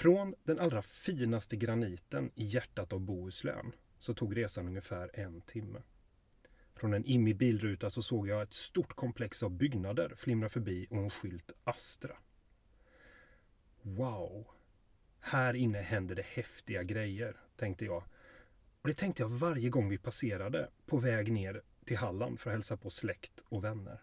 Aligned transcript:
Från 0.00 0.34
den 0.44 0.58
allra 0.58 0.82
finaste 0.82 1.56
graniten 1.56 2.30
i 2.34 2.44
hjärtat 2.44 2.92
av 2.92 3.00
Bohuslän 3.00 3.72
så 3.98 4.14
tog 4.14 4.36
resan 4.36 4.66
ungefär 4.66 5.10
en 5.14 5.40
timme. 5.40 5.82
Från 6.74 6.94
en 6.94 7.04
immig 7.04 7.36
bilruta 7.36 7.90
så 7.90 8.02
såg 8.02 8.28
jag 8.28 8.42
ett 8.42 8.52
stort 8.52 8.92
komplex 8.92 9.42
av 9.42 9.50
byggnader 9.50 10.14
flimra 10.16 10.48
förbi 10.48 10.86
och 10.90 10.96
en 10.96 11.10
skylt 11.10 11.52
Astra. 11.64 12.16
Wow! 13.82 14.46
Här 15.20 15.54
inne 15.54 15.78
händer 15.78 16.14
det 16.14 16.26
häftiga 16.26 16.82
grejer, 16.82 17.36
tänkte 17.56 17.84
jag. 17.84 18.04
Och 18.82 18.88
det 18.88 18.94
tänkte 18.94 19.22
jag 19.22 19.28
varje 19.28 19.68
gång 19.68 19.88
vi 19.88 19.98
passerade 19.98 20.68
på 20.86 20.98
väg 20.98 21.32
ner 21.32 21.62
till 21.84 21.96
Halland 21.96 22.40
för 22.40 22.50
att 22.50 22.54
hälsa 22.54 22.76
på 22.76 22.90
släkt 22.90 23.44
och 23.48 23.64
vänner. 23.64 24.02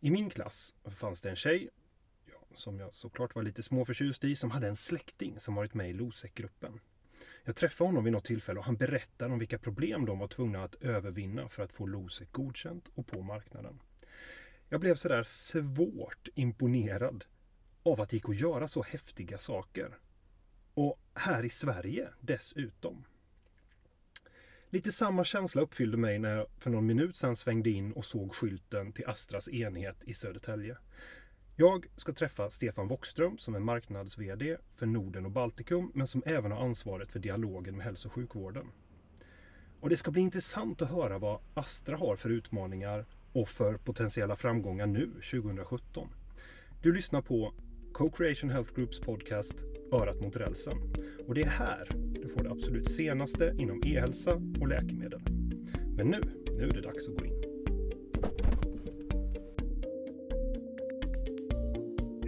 I 0.00 0.10
min 0.10 0.30
klass 0.30 0.74
fanns 0.90 1.20
det 1.20 1.30
en 1.30 1.36
tjej, 1.36 1.70
som 2.58 2.78
jag 2.80 2.94
såklart 2.94 3.34
var 3.34 3.42
lite 3.42 3.62
småförtjust 3.62 4.24
i, 4.24 4.36
som 4.36 4.50
hade 4.50 4.68
en 4.68 4.76
släkting 4.76 5.40
som 5.40 5.54
varit 5.54 5.74
med 5.74 5.90
i 5.90 5.92
Losec-gruppen. 5.92 6.80
Jag 7.44 7.56
träffade 7.56 7.88
honom 7.88 8.04
vid 8.04 8.12
något 8.12 8.24
tillfälle 8.24 8.58
och 8.58 8.64
han 8.64 8.76
berättade 8.76 9.32
om 9.32 9.38
vilka 9.38 9.58
problem 9.58 10.06
de 10.06 10.18
var 10.18 10.28
tvungna 10.28 10.64
att 10.64 10.74
övervinna 10.74 11.48
för 11.48 11.62
att 11.62 11.72
få 11.72 11.86
Losec 11.86 12.28
godkänt 12.30 12.88
och 12.94 13.06
på 13.06 13.22
marknaden. 13.22 13.80
Jag 14.68 14.80
blev 14.80 14.94
sådär 14.94 15.22
svårt 15.24 16.28
imponerad 16.34 17.24
av 17.82 18.00
att 18.00 18.08
det 18.08 18.16
gick 18.16 18.28
att 18.28 18.40
göra 18.40 18.68
så 18.68 18.82
häftiga 18.82 19.38
saker. 19.38 19.98
Och 20.74 21.00
här 21.14 21.44
i 21.44 21.50
Sverige 21.50 22.08
dessutom. 22.20 23.04
Lite 24.70 24.92
samma 24.92 25.24
känsla 25.24 25.62
uppfyllde 25.62 25.96
mig 25.96 26.18
när 26.18 26.36
jag 26.36 26.46
för 26.58 26.70
någon 26.70 26.86
minut 26.86 27.16
sedan 27.16 27.36
svängde 27.36 27.70
in 27.70 27.92
och 27.92 28.04
såg 28.04 28.34
skylten 28.34 28.92
till 28.92 29.06
Astras 29.06 29.48
enhet 29.48 30.04
i 30.04 30.14
Södertälje. 30.14 30.76
Jag 31.60 31.86
ska 31.96 32.12
träffa 32.12 32.50
Stefan 32.50 32.86
Wockström 32.86 33.38
som 33.38 33.54
är 33.54 33.60
marknads-VD 33.60 34.56
för 34.74 34.86
Norden 34.86 35.24
och 35.24 35.30
Baltikum 35.30 35.90
men 35.94 36.06
som 36.06 36.22
även 36.26 36.52
har 36.52 36.62
ansvaret 36.62 37.12
för 37.12 37.18
dialogen 37.18 37.76
med 37.76 37.84
hälso 37.86 38.08
och 38.08 38.14
sjukvården. 38.14 38.66
Och 39.80 39.88
det 39.88 39.96
ska 39.96 40.10
bli 40.10 40.20
intressant 40.20 40.82
att 40.82 40.90
höra 40.90 41.18
vad 41.18 41.40
Astra 41.54 41.96
har 41.96 42.16
för 42.16 42.30
utmaningar 42.30 43.06
och 43.32 43.48
för 43.48 43.76
potentiella 43.76 44.36
framgångar 44.36 44.86
nu 44.86 45.06
2017. 45.06 46.08
Du 46.82 46.92
lyssnar 46.92 47.22
på 47.22 47.52
Co-Creation 47.92 48.50
Health 48.50 48.74
Groups 48.74 49.00
podcast 49.00 49.64
Örat 49.92 50.20
mot 50.20 50.36
rälsen. 50.36 50.76
Och 51.26 51.34
det 51.34 51.42
är 51.42 51.50
här 51.50 51.88
du 52.22 52.28
får 52.28 52.42
det 52.42 52.50
absolut 52.50 52.88
senaste 52.88 53.54
inom 53.58 53.82
e-hälsa 53.84 54.34
och 54.60 54.68
läkemedel. 54.68 55.20
Men 55.96 56.06
nu, 56.06 56.20
nu 56.56 56.68
är 56.68 56.74
det 56.74 56.80
dags 56.80 57.08
att 57.08 57.18
gå 57.18 57.24
in. 57.24 57.37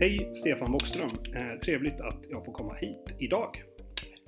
Hej 0.00 0.30
Stefan 0.34 0.72
Bockström! 0.72 1.10
Eh, 1.34 1.58
trevligt 1.58 2.00
att 2.00 2.26
jag 2.30 2.44
får 2.44 2.52
komma 2.52 2.74
hit 2.74 3.16
idag. 3.18 3.62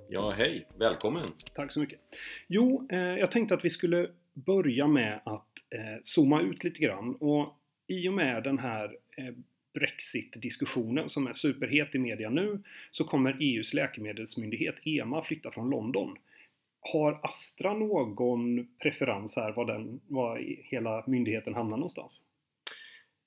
Ja, 0.09 0.31
hej! 0.31 0.67
Välkommen! 0.79 1.25
Tack 1.55 1.73
så 1.73 1.81
mycket. 1.81 2.01
Jo, 2.49 2.89
eh, 2.93 2.99
jag 2.99 3.31
tänkte 3.31 3.55
att 3.55 3.65
vi 3.65 3.71
skulle 3.71 4.11
börja 4.35 4.87
med 4.87 5.21
att 5.25 5.49
eh, 5.75 6.01
zooma 6.03 6.43
ut 6.43 6.65
lite 6.65 6.81
grann 6.81 7.15
och 7.15 7.57
i 7.87 8.09
och 8.09 8.13
med 8.13 8.43
den 8.43 8.59
här 8.59 8.97
Brexit-diskussionen 9.75 11.09
som 11.09 11.27
är 11.27 11.33
superhet 11.33 11.95
i 11.95 11.99
media 11.99 12.31
nu 12.31 12.63
så 12.91 13.05
kommer 13.05 13.37
EUs 13.41 13.75
läkemedelsmyndighet 13.75 14.87
EMA 14.87 15.23
flytta 15.23 15.51
från 15.51 15.71
London. 15.71 16.17
Har 16.81 17.21
Astra 17.23 17.75
någon 17.75 18.67
preferens 18.83 19.37
här 19.37 19.53
var, 19.53 19.65
den, 19.65 20.01
var 20.09 20.39
hela 20.71 21.05
myndigheten 21.07 21.55
hamnar 21.55 21.77
någonstans? 21.77 22.27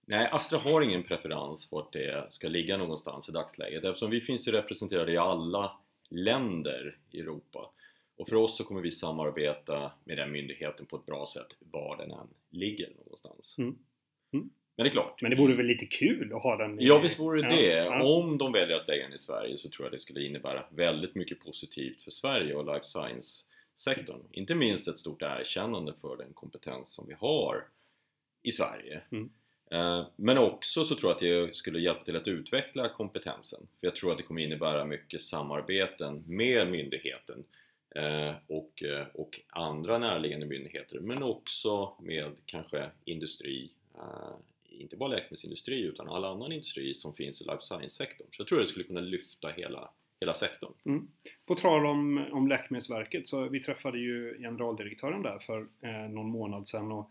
Nej, 0.05 0.29
Astra 0.31 0.59
har 0.59 0.81
ingen 0.81 1.03
preferens 1.03 1.71
vart 1.71 1.93
det 1.93 2.27
ska 2.29 2.47
ligga 2.47 2.77
någonstans 2.77 3.29
i 3.29 3.31
dagsläget 3.31 3.83
eftersom 3.83 4.09
vi 4.09 4.21
finns 4.21 4.47
ju 4.47 4.51
representerade 4.51 5.11
i 5.11 5.17
alla 5.17 5.77
länder 6.09 6.97
i 7.11 7.19
Europa. 7.19 7.71
Och 8.17 8.27
för 8.27 8.35
oss 8.35 8.57
så 8.57 8.63
kommer 8.63 8.81
vi 8.81 8.91
samarbeta 8.91 9.91
med 10.03 10.17
den 10.17 10.31
myndigheten 10.31 10.85
på 10.85 10.95
ett 10.95 11.05
bra 11.05 11.25
sätt 11.25 11.47
var 11.59 11.97
den 11.97 12.11
än 12.11 12.27
ligger 12.49 12.89
någonstans. 12.97 13.55
Mm. 13.57 13.77
Mm. 14.33 14.49
Men 14.75 14.83
det 14.83 14.89
är 14.89 14.91
klart. 14.91 15.21
Men 15.21 15.31
det 15.31 15.37
vore 15.37 15.55
väl 15.55 15.65
lite 15.65 15.85
kul 15.85 16.33
att 16.33 16.43
ha 16.43 16.57
den? 16.57 16.79
I... 16.79 16.85
Ja, 16.85 16.99
visst 16.99 17.19
vore 17.19 17.49
det 17.49 17.65
ja, 17.65 17.83
ja. 17.83 18.03
Om 18.03 18.37
de 18.37 18.51
väljer 18.51 18.77
att 18.77 18.87
lägga 18.87 19.03
den 19.03 19.13
i 19.13 19.19
Sverige 19.19 19.57
så 19.57 19.69
tror 19.69 19.85
jag 19.85 19.91
det 19.91 19.99
skulle 19.99 20.25
innebära 20.25 20.65
väldigt 20.69 21.15
mycket 21.15 21.39
positivt 21.39 22.01
för 22.01 22.11
Sverige 22.11 22.55
och 22.55 22.65
life 22.65 22.85
science-sektorn. 22.85 24.21
Inte 24.31 24.55
minst 24.55 24.87
ett 24.87 24.97
stort 24.97 25.21
erkännande 25.21 25.93
för 26.01 26.17
den 26.17 26.33
kompetens 26.33 26.93
som 26.93 27.07
vi 27.07 27.13
har 27.13 27.67
i 28.43 28.51
Sverige. 28.51 29.01
Mm. 29.11 29.29
Eh, 29.71 30.05
men 30.15 30.37
också 30.37 30.85
så 30.85 30.95
tror 30.95 31.09
jag 31.09 31.15
att 31.15 31.47
det 31.47 31.55
skulle 31.55 31.79
hjälpa 31.79 32.03
till 32.03 32.15
att 32.15 32.27
utveckla 32.27 32.89
kompetensen. 32.89 33.67
För 33.79 33.87
jag 33.87 33.95
tror 33.95 34.11
att 34.11 34.17
det 34.17 34.23
kommer 34.23 34.41
innebära 34.41 34.85
mycket 34.85 35.21
samarbeten 35.21 36.23
med 36.27 36.71
myndigheten 36.71 37.43
eh, 37.95 38.33
och, 38.47 38.83
eh, 38.83 39.07
och 39.13 39.39
andra 39.49 39.97
närliggande 39.97 40.45
myndigheter 40.45 40.99
men 40.99 41.23
också 41.23 41.93
med 41.99 42.31
kanske 42.45 42.89
industri 43.05 43.69
inte 44.79 44.97
bara 44.97 45.09
läkemedelsindustri 45.09 45.81
utan 45.81 46.09
all 46.09 46.25
annan 46.25 46.51
industri 46.51 46.93
som 46.93 47.13
finns 47.13 47.41
i 47.41 47.45
life 47.45 47.61
science-sektorn. 47.61 48.27
Så 48.31 48.41
jag 48.41 48.47
tror 48.47 48.59
att 48.59 48.65
det 48.65 48.69
skulle 48.69 48.85
kunna 48.85 48.99
lyfta 48.99 49.49
hela, 49.49 49.89
hela 50.19 50.33
sektorn. 50.33 50.73
Mm. 50.85 51.07
På 51.45 51.55
tal 51.55 51.85
om, 51.85 52.25
om 52.31 52.47
Läkemedelsverket 52.47 53.27
så 53.27 53.49
vi 53.49 53.59
träffade 53.59 53.99
ju 53.99 54.37
generaldirektören 54.39 55.21
där 55.21 55.39
för 55.39 55.67
eh, 55.81 56.09
någon 56.09 56.29
månad 56.29 56.67
sedan 56.67 56.91
och 56.91 57.09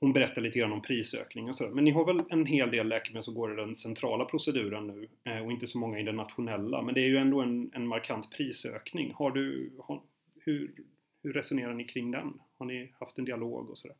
hon 0.00 0.12
berättade 0.12 0.40
lite 0.40 0.58
grann 0.58 0.72
om 0.72 0.82
prisökning 0.82 1.48
och 1.48 1.56
sådär. 1.56 1.70
Men 1.70 1.84
ni 1.84 1.90
har 1.90 2.04
väl 2.04 2.22
en 2.30 2.46
hel 2.46 2.70
del 2.70 2.88
läkemedel 2.88 3.24
som 3.24 3.34
går 3.34 3.52
i 3.52 3.56
den 3.56 3.74
centrala 3.74 4.24
proceduren 4.24 4.86
nu 4.86 5.08
eh, 5.24 5.44
och 5.44 5.52
inte 5.52 5.66
så 5.66 5.78
många 5.78 6.00
i 6.00 6.02
den 6.02 6.16
nationella. 6.16 6.82
Men 6.82 6.94
det 6.94 7.00
är 7.00 7.08
ju 7.08 7.16
ändå 7.16 7.40
en, 7.40 7.70
en 7.74 7.86
markant 7.86 8.30
prisökning. 8.30 9.12
Har 9.14 9.30
du, 9.30 9.72
har, 9.78 10.02
hur, 10.40 10.74
hur 11.22 11.32
resonerar 11.32 11.74
ni 11.74 11.84
kring 11.84 12.10
den? 12.10 12.40
Har 12.58 12.66
ni 12.66 12.92
haft 13.00 13.18
en 13.18 13.24
dialog 13.24 13.70
och 13.70 13.78
sådär? 13.78 13.96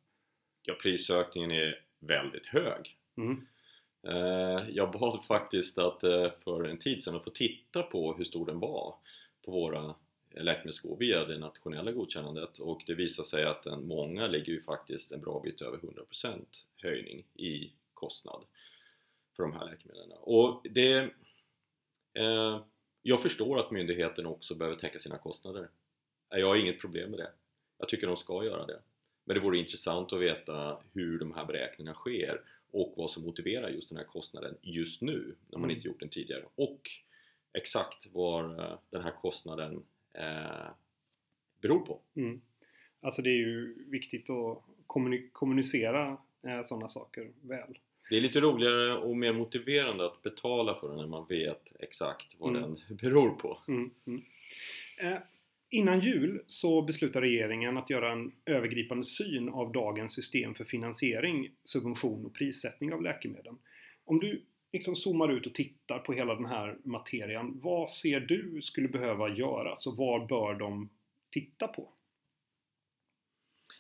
Ja, 0.63 0.75
prisökningen 0.83 1.51
är 1.51 1.81
väldigt 2.01 2.47
hög. 2.47 2.97
Mm. 3.17 3.47
Eh, 4.09 4.69
jag 4.69 4.93
bad 4.93 5.25
faktiskt 5.25 5.79
att 5.79 6.03
eh, 6.03 6.31
för 6.45 6.65
en 6.65 6.79
tid 6.79 7.03
sedan 7.03 7.17
att 7.17 7.25
få 7.25 7.31
titta 7.31 7.83
på 7.83 8.15
hur 8.15 8.25
stor 8.25 8.47
den 8.47 8.61
var 8.61 8.95
på 9.45 9.53
våra 9.53 9.95
läkemedelsgåvor 10.37 10.97
via 10.97 11.25
det 11.25 11.39
nationella 11.39 11.93
godkännandet 11.93 12.59
och 12.59 12.83
det 12.87 12.95
visar 12.95 13.25
sig 13.25 13.45
att 13.45 13.67
en, 13.67 13.87
många 13.87 14.27
ligger 14.27 14.53
ju 14.53 14.63
faktiskt 14.63 15.13
en 15.13 15.21
bra 15.21 15.41
bit 15.41 15.63
över 15.63 15.79
100% 15.79 16.45
höjning 16.77 17.25
i 17.35 17.73
kostnad 17.95 18.45
för 19.37 19.43
de 19.43 19.53
här 19.53 19.65
läkemedlen. 19.65 20.19
Och 20.21 20.67
det, 20.71 21.11
eh, 22.15 22.61
jag 23.03 23.23
förstår 23.23 23.59
att 23.59 23.71
myndigheten 23.71 24.27
också 24.27 24.55
behöver 24.55 24.77
täcka 24.77 24.99
sina 24.99 25.19
kostnader. 25.19 25.69
Jag 26.29 26.47
har 26.47 26.57
inget 26.57 26.81
problem 26.81 27.11
med 27.11 27.19
det. 27.19 27.31
Jag 27.79 27.89
tycker 27.89 28.07
de 28.07 28.17
ska 28.17 28.45
göra 28.45 28.67
det. 28.67 28.81
Men 29.25 29.35
det 29.35 29.41
vore 29.41 29.59
intressant 29.59 30.13
att 30.13 30.21
veta 30.21 30.83
hur 30.93 31.19
de 31.19 31.33
här 31.33 31.45
beräkningarna 31.45 31.95
sker 31.95 32.41
och 32.73 32.95
vad 32.97 33.11
som 33.11 33.23
motiverar 33.23 33.69
just 33.69 33.89
den 33.89 33.99
här 33.99 34.05
kostnaden 34.05 34.57
just 34.63 35.03
nu 35.03 35.37
när 35.49 35.59
man 35.59 35.65
mm. 35.65 35.77
inte 35.77 35.89
gjort 35.89 36.01
den 36.01 36.09
tidigare 36.09 36.45
och 36.55 36.91
exakt 37.53 38.07
vad 38.13 38.59
eh, 38.59 38.79
den 38.91 39.03
här 39.03 39.15
kostnaden 39.21 39.83
eh, 40.15 40.71
beror 41.63 41.81
på. 41.81 42.01
Mm. 42.17 42.41
Alltså 43.01 43.23
det 43.23 43.31
är 43.31 43.37
ju 43.37 43.85
viktigt 43.91 44.31
att 44.31 44.63
kommunicera 45.33 46.19
eh, 46.47 46.63
sådana 46.63 46.89
saker 46.89 47.31
väl. 47.43 47.79
Det 48.11 48.17
är 48.17 48.21
lite 48.21 48.41
roligare 48.41 48.97
och 48.97 49.17
mer 49.17 49.33
motiverande 49.33 50.07
att 50.07 50.23
betala 50.23 50.81
för 50.81 50.89
den 50.89 50.97
när 50.97 51.07
man 51.07 51.27
vet 51.29 51.73
exakt 51.81 52.37
vad 52.39 52.57
mm. 52.57 52.63
den 52.63 52.97
beror 52.97 53.31
på. 53.31 53.59
Mm. 53.69 53.91
mm. 54.07 54.23
Eh, 54.99 55.19
Innan 55.75 56.01
jul 56.01 56.43
så 56.47 56.83
beslutar 56.83 57.21
regeringen 57.21 57.77
att 57.77 57.91
göra 57.91 58.13
en 58.13 58.33
övergripande 58.47 59.05
syn 59.05 59.49
av 59.49 59.73
dagens 59.73 60.15
system 60.15 60.55
för 60.55 60.65
finansiering, 60.65 61.51
subvention 61.65 62.27
och 62.27 62.35
prissättning 62.35 62.93
av 62.93 63.03
läkemedel. 63.03 63.55
Om 64.05 64.19
du 64.19 64.43
liksom 64.75 64.97
zoomar 64.97 65.33
ut 65.33 65.47
och 65.47 65.55
tittar 65.55 65.99
på 65.99 66.13
hela 66.13 66.35
den 66.35 66.47
här 66.47 66.77
materian, 66.83 67.61
vad 67.63 67.91
ser 67.91 68.21
du 68.21 68.63
skulle 68.63 68.89
behöva 68.89 69.29
göras 69.29 69.87
och 69.87 69.97
vad 69.97 70.27
bör 70.27 70.55
de 70.55 70.89
titta 71.31 71.69
på? 71.69 71.89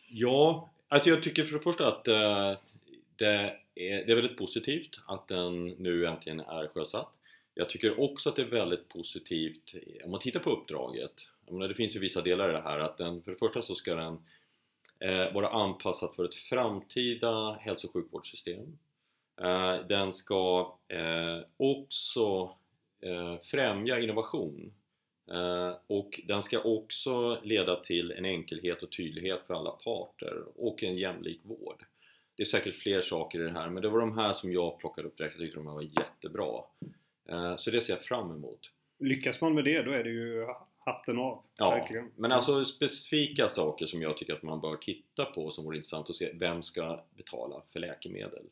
Ja, 0.08 0.70
alltså 0.88 1.10
jag 1.10 1.22
tycker 1.22 1.44
för 1.44 1.52
det 1.52 1.62
första 1.62 1.88
att 1.88 2.08
eh, 2.08 2.58
det, 3.16 3.56
är, 3.74 4.06
det 4.06 4.12
är 4.12 4.16
väldigt 4.16 4.36
positivt 4.36 5.00
att 5.06 5.28
den 5.28 5.66
nu 5.66 6.06
äntligen 6.06 6.40
är 6.40 6.69
sjösatt. 6.69 7.19
Jag 7.54 7.70
tycker 7.70 8.00
också 8.00 8.28
att 8.28 8.36
det 8.36 8.42
är 8.42 8.46
väldigt 8.46 8.88
positivt 8.88 9.74
om 10.04 10.10
man 10.10 10.20
tittar 10.20 10.40
på 10.40 10.50
uppdraget 10.50 11.28
menar, 11.50 11.69
det 11.69 11.74
finns 11.74 11.96
ju 11.96 12.00
vissa 12.00 12.22
delar 12.22 12.50
i 12.50 12.52
det 12.52 12.62
här 12.62 12.78
att 12.78 12.96
den, 12.96 13.22
för 13.22 13.30
det 13.30 13.38
första 13.38 13.62
så 13.62 13.74
ska 13.74 13.94
den 13.94 14.19
eh, 14.98 15.34
vara 15.34 15.48
anpassad 15.48 16.14
för 16.14 16.24
ett 16.24 16.34
framtida 16.34 17.52
hälso 17.52 17.86
och 17.86 17.92
sjukvårdssystem 17.92 18.78
den 19.88 20.12
ska 20.12 20.75
eh, 20.88 21.38
också 21.56 22.56
eh, 23.00 23.36
främja 23.42 24.00
innovation 24.00 24.75
eh, 25.31 25.72
och 25.86 26.20
den 26.25 26.42
ska 26.42 26.60
också 26.60 27.40
leda 27.42 27.76
till 27.76 28.12
en 28.12 28.25
enkelhet 28.25 28.82
och 28.82 28.92
tydlighet 28.92 29.40
för 29.46 29.54
alla 29.54 29.70
parter 29.70 30.42
och 30.56 30.82
en 30.82 30.96
jämlik 30.96 31.40
vård 31.42 31.84
det 32.36 32.42
är 32.42 32.44
säkert 32.44 32.75
fler 32.75 33.00
saker 33.00 33.40
i 33.40 33.42
det 33.42 33.50
här 33.50 33.69
men 33.69 33.82
det 33.82 33.88
var 33.88 34.00
de 34.00 34.19
här 34.19 34.32
som 34.32 34.52
jag 34.52 34.78
plockade 34.78 35.08
upp 35.08 35.19
direkt, 35.19 35.34
jag 35.34 35.42
tyckte 35.42 35.58
de 35.58 35.66
här 35.66 35.75
var 35.75 35.82
jättebra 35.82 36.64
eh, 37.28 37.56
så 37.56 37.70
det 37.70 37.81
ser 37.81 37.92
jag 37.92 38.02
fram 38.02 38.31
emot 38.31 38.70
lyckas 38.98 39.40
man 39.40 39.54
med 39.54 39.64
det 39.64 39.82
då 39.82 39.90
är 39.90 40.04
det 40.04 40.10
ju 40.10 40.46
hatten 40.84 41.19
av. 41.19 41.42
Ja, 41.56 41.70
verkligen. 41.70 42.10
men 42.16 42.32
alltså 42.32 42.64
specifika 42.64 43.48
saker 43.48 43.86
som 43.86 44.02
jag 44.02 44.16
tycker 44.16 44.32
att 44.32 44.42
man 44.42 44.60
bör 44.60 44.76
titta 44.76 45.25
på 45.25 45.50
som 45.50 45.64
vore 45.64 45.76
intressant 45.76 46.10
att 46.10 46.16
se. 46.16 46.31
Vem 46.34 46.62
ska 46.62 47.04
betala 47.16 47.62
för 47.72 47.81
läkemedel? 47.81 48.42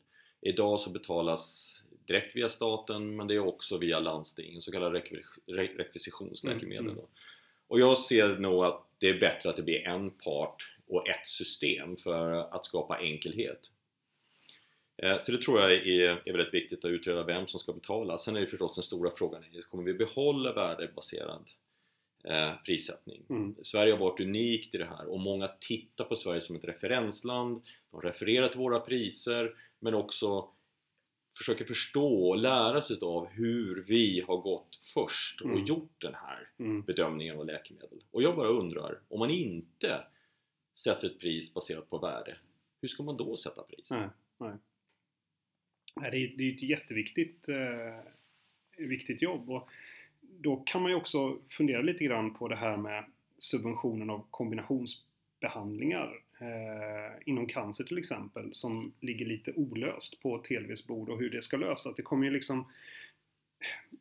Idag 0.45 0.79
så 0.79 0.89
betalas 0.89 1.69
direkt 2.07 2.35
via 2.35 2.49
staten 2.49 3.15
men 3.15 3.27
det 3.27 3.35
är 3.35 3.47
också 3.47 3.77
via 3.77 3.99
landstingen, 3.99 4.61
så 4.61 4.71
kallade 4.71 4.99
rekvis- 4.99 5.39
re- 5.47 5.77
rekvisitionsläkemedel. 5.77 6.83
Mm, 6.85 6.95
då. 6.95 7.07
Och 7.67 7.79
jag 7.79 7.97
ser 7.97 8.37
nog 8.37 8.63
att 8.65 8.85
det 8.97 9.09
är 9.09 9.19
bättre 9.19 9.49
att 9.49 9.55
det 9.55 9.61
blir 9.63 9.87
en 9.87 10.11
part 10.11 10.75
och 10.87 11.07
ett 11.07 11.27
system 11.27 11.97
för 11.97 12.31
att 12.55 12.65
skapa 12.65 12.97
enkelhet. 12.99 13.71
Eh, 14.97 15.23
Så 15.23 15.31
det 15.31 15.41
tror 15.41 15.59
jag 15.59 15.73
är, 15.73 15.87
är 16.25 16.33
väldigt 16.33 16.53
viktigt 16.53 16.85
att 16.85 16.91
utreda 16.91 17.23
vem 17.23 17.47
som 17.47 17.59
ska 17.59 17.73
betala. 17.73 18.17
Sen 18.17 18.35
är 18.35 18.41
det 18.41 18.47
förstås 18.47 18.75
den 18.75 18.83
stora 18.83 19.11
frågan, 19.11 19.43
kommer 19.69 19.83
vi 19.83 19.93
behålla 19.93 20.53
värdebaserad 20.53 21.49
eh, 22.23 22.53
prissättning? 22.65 23.25
Mm. 23.29 23.55
Sverige 23.61 23.93
har 23.93 23.99
varit 23.99 24.19
unikt 24.19 24.75
i 24.75 24.77
det 24.77 24.85
här 24.85 25.05
och 25.05 25.19
många 25.19 25.47
tittar 25.47 26.05
på 26.05 26.15
Sverige 26.15 26.41
som 26.41 26.55
ett 26.55 26.63
referensland. 26.63 27.61
De 27.91 28.01
refererar 28.01 28.47
till 28.49 28.59
våra 28.59 28.79
priser 28.79 29.55
men 29.79 29.93
också 29.93 30.49
försöker 31.37 31.65
förstå 31.65 32.29
och 32.29 32.37
lära 32.37 32.81
sig 32.81 32.97
av 33.01 33.27
hur 33.27 33.83
vi 33.87 34.21
har 34.27 34.37
gått 34.37 34.75
först 34.93 35.41
och 35.41 35.49
Mm. 35.49 35.63
gjort 35.63 36.01
den 36.01 36.13
här 36.13 36.49
Mm. 36.59 36.81
bedömningen 36.81 37.37
av 37.37 37.45
läkemedel. 37.45 38.03
Och 38.11 38.23
jag 38.23 38.35
bara 38.35 38.47
undrar, 38.47 39.01
om 39.07 39.19
man 39.19 39.29
inte 39.29 40.03
sätter 40.77 41.07
ett 41.07 41.19
pris 41.19 41.53
baserat 41.53 41.89
på 41.89 41.97
värde, 41.97 42.37
hur 42.81 42.87
ska 42.87 43.03
man 43.03 43.17
då 43.17 43.37
sätta 43.37 43.63
pris? 43.63 43.91
Nej, 43.91 44.09
nej. 44.39 44.53
Det, 45.95 46.17
är, 46.17 46.41
är 46.41 46.53
ett 46.55 46.63
jätteviktigt 46.63 47.49
eh, 47.49 48.85
viktigt 48.87 49.21
jobb. 49.21 49.49
Och 49.49 49.69
då 50.37 50.55
kan 50.65 50.81
man 50.81 50.91
ju 50.91 50.97
också 50.97 51.37
fundera 51.49 51.81
lite 51.81 52.03
grann 52.03 52.33
på 52.33 52.47
det 52.47 52.55
här 52.55 52.77
med 52.77 53.05
subventionen 53.37 54.09
av 54.09 54.25
kombinationsbehandlingar 54.31 56.19
eh, 56.39 57.21
inom 57.25 57.47
cancer 57.47 57.83
till 57.83 57.97
exempel 57.97 58.49
som 58.55 58.93
ligger 58.99 59.25
lite 59.25 59.53
olöst 59.55 60.21
på 60.21 60.37
TLVs 60.37 60.87
bord 60.87 61.09
och 61.09 61.19
hur 61.19 61.29
det 61.29 61.41
ska 61.41 61.57
lösas. 61.57 61.95
Det 61.95 62.01
kommer 62.01 62.25
ju 62.25 62.31
liksom 62.31 62.65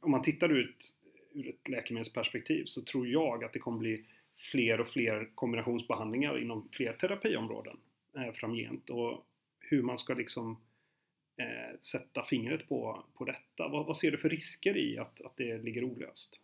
om 0.01 0.11
man 0.11 0.23
tittar 0.23 0.49
ut 0.49 0.97
ur 1.33 1.49
ett 1.49 1.69
läkemedelsperspektiv 1.69 2.65
så 2.65 2.83
tror 2.83 3.09
jag 3.09 3.45
att 3.45 3.53
det 3.53 3.59
kommer 3.59 3.79
bli 3.79 4.05
fler 4.37 4.81
och 4.81 4.89
fler 4.89 5.31
kombinationsbehandlingar 5.35 6.43
inom 6.43 6.69
fler 6.73 6.93
terapiområden 6.93 7.77
eh, 8.17 8.33
framgent 8.33 8.91
och 8.91 9.27
hur 9.61 9.83
man 9.83 9.99
ska 9.99 10.15
liksom 10.15 10.57
eh, 11.43 11.79
sätta 11.81 12.25
fingret 12.25 12.69
på, 12.69 13.05
på 13.15 13.25
detta. 13.25 13.69
Vad, 13.69 13.87
vad 13.87 13.97
ser 13.97 14.11
du 14.11 14.19
för 14.19 14.29
risker 14.29 14.77
i 14.77 14.99
att, 14.99 15.21
att 15.21 15.37
det 15.37 15.59
ligger 15.59 15.85
olöst? 15.85 16.41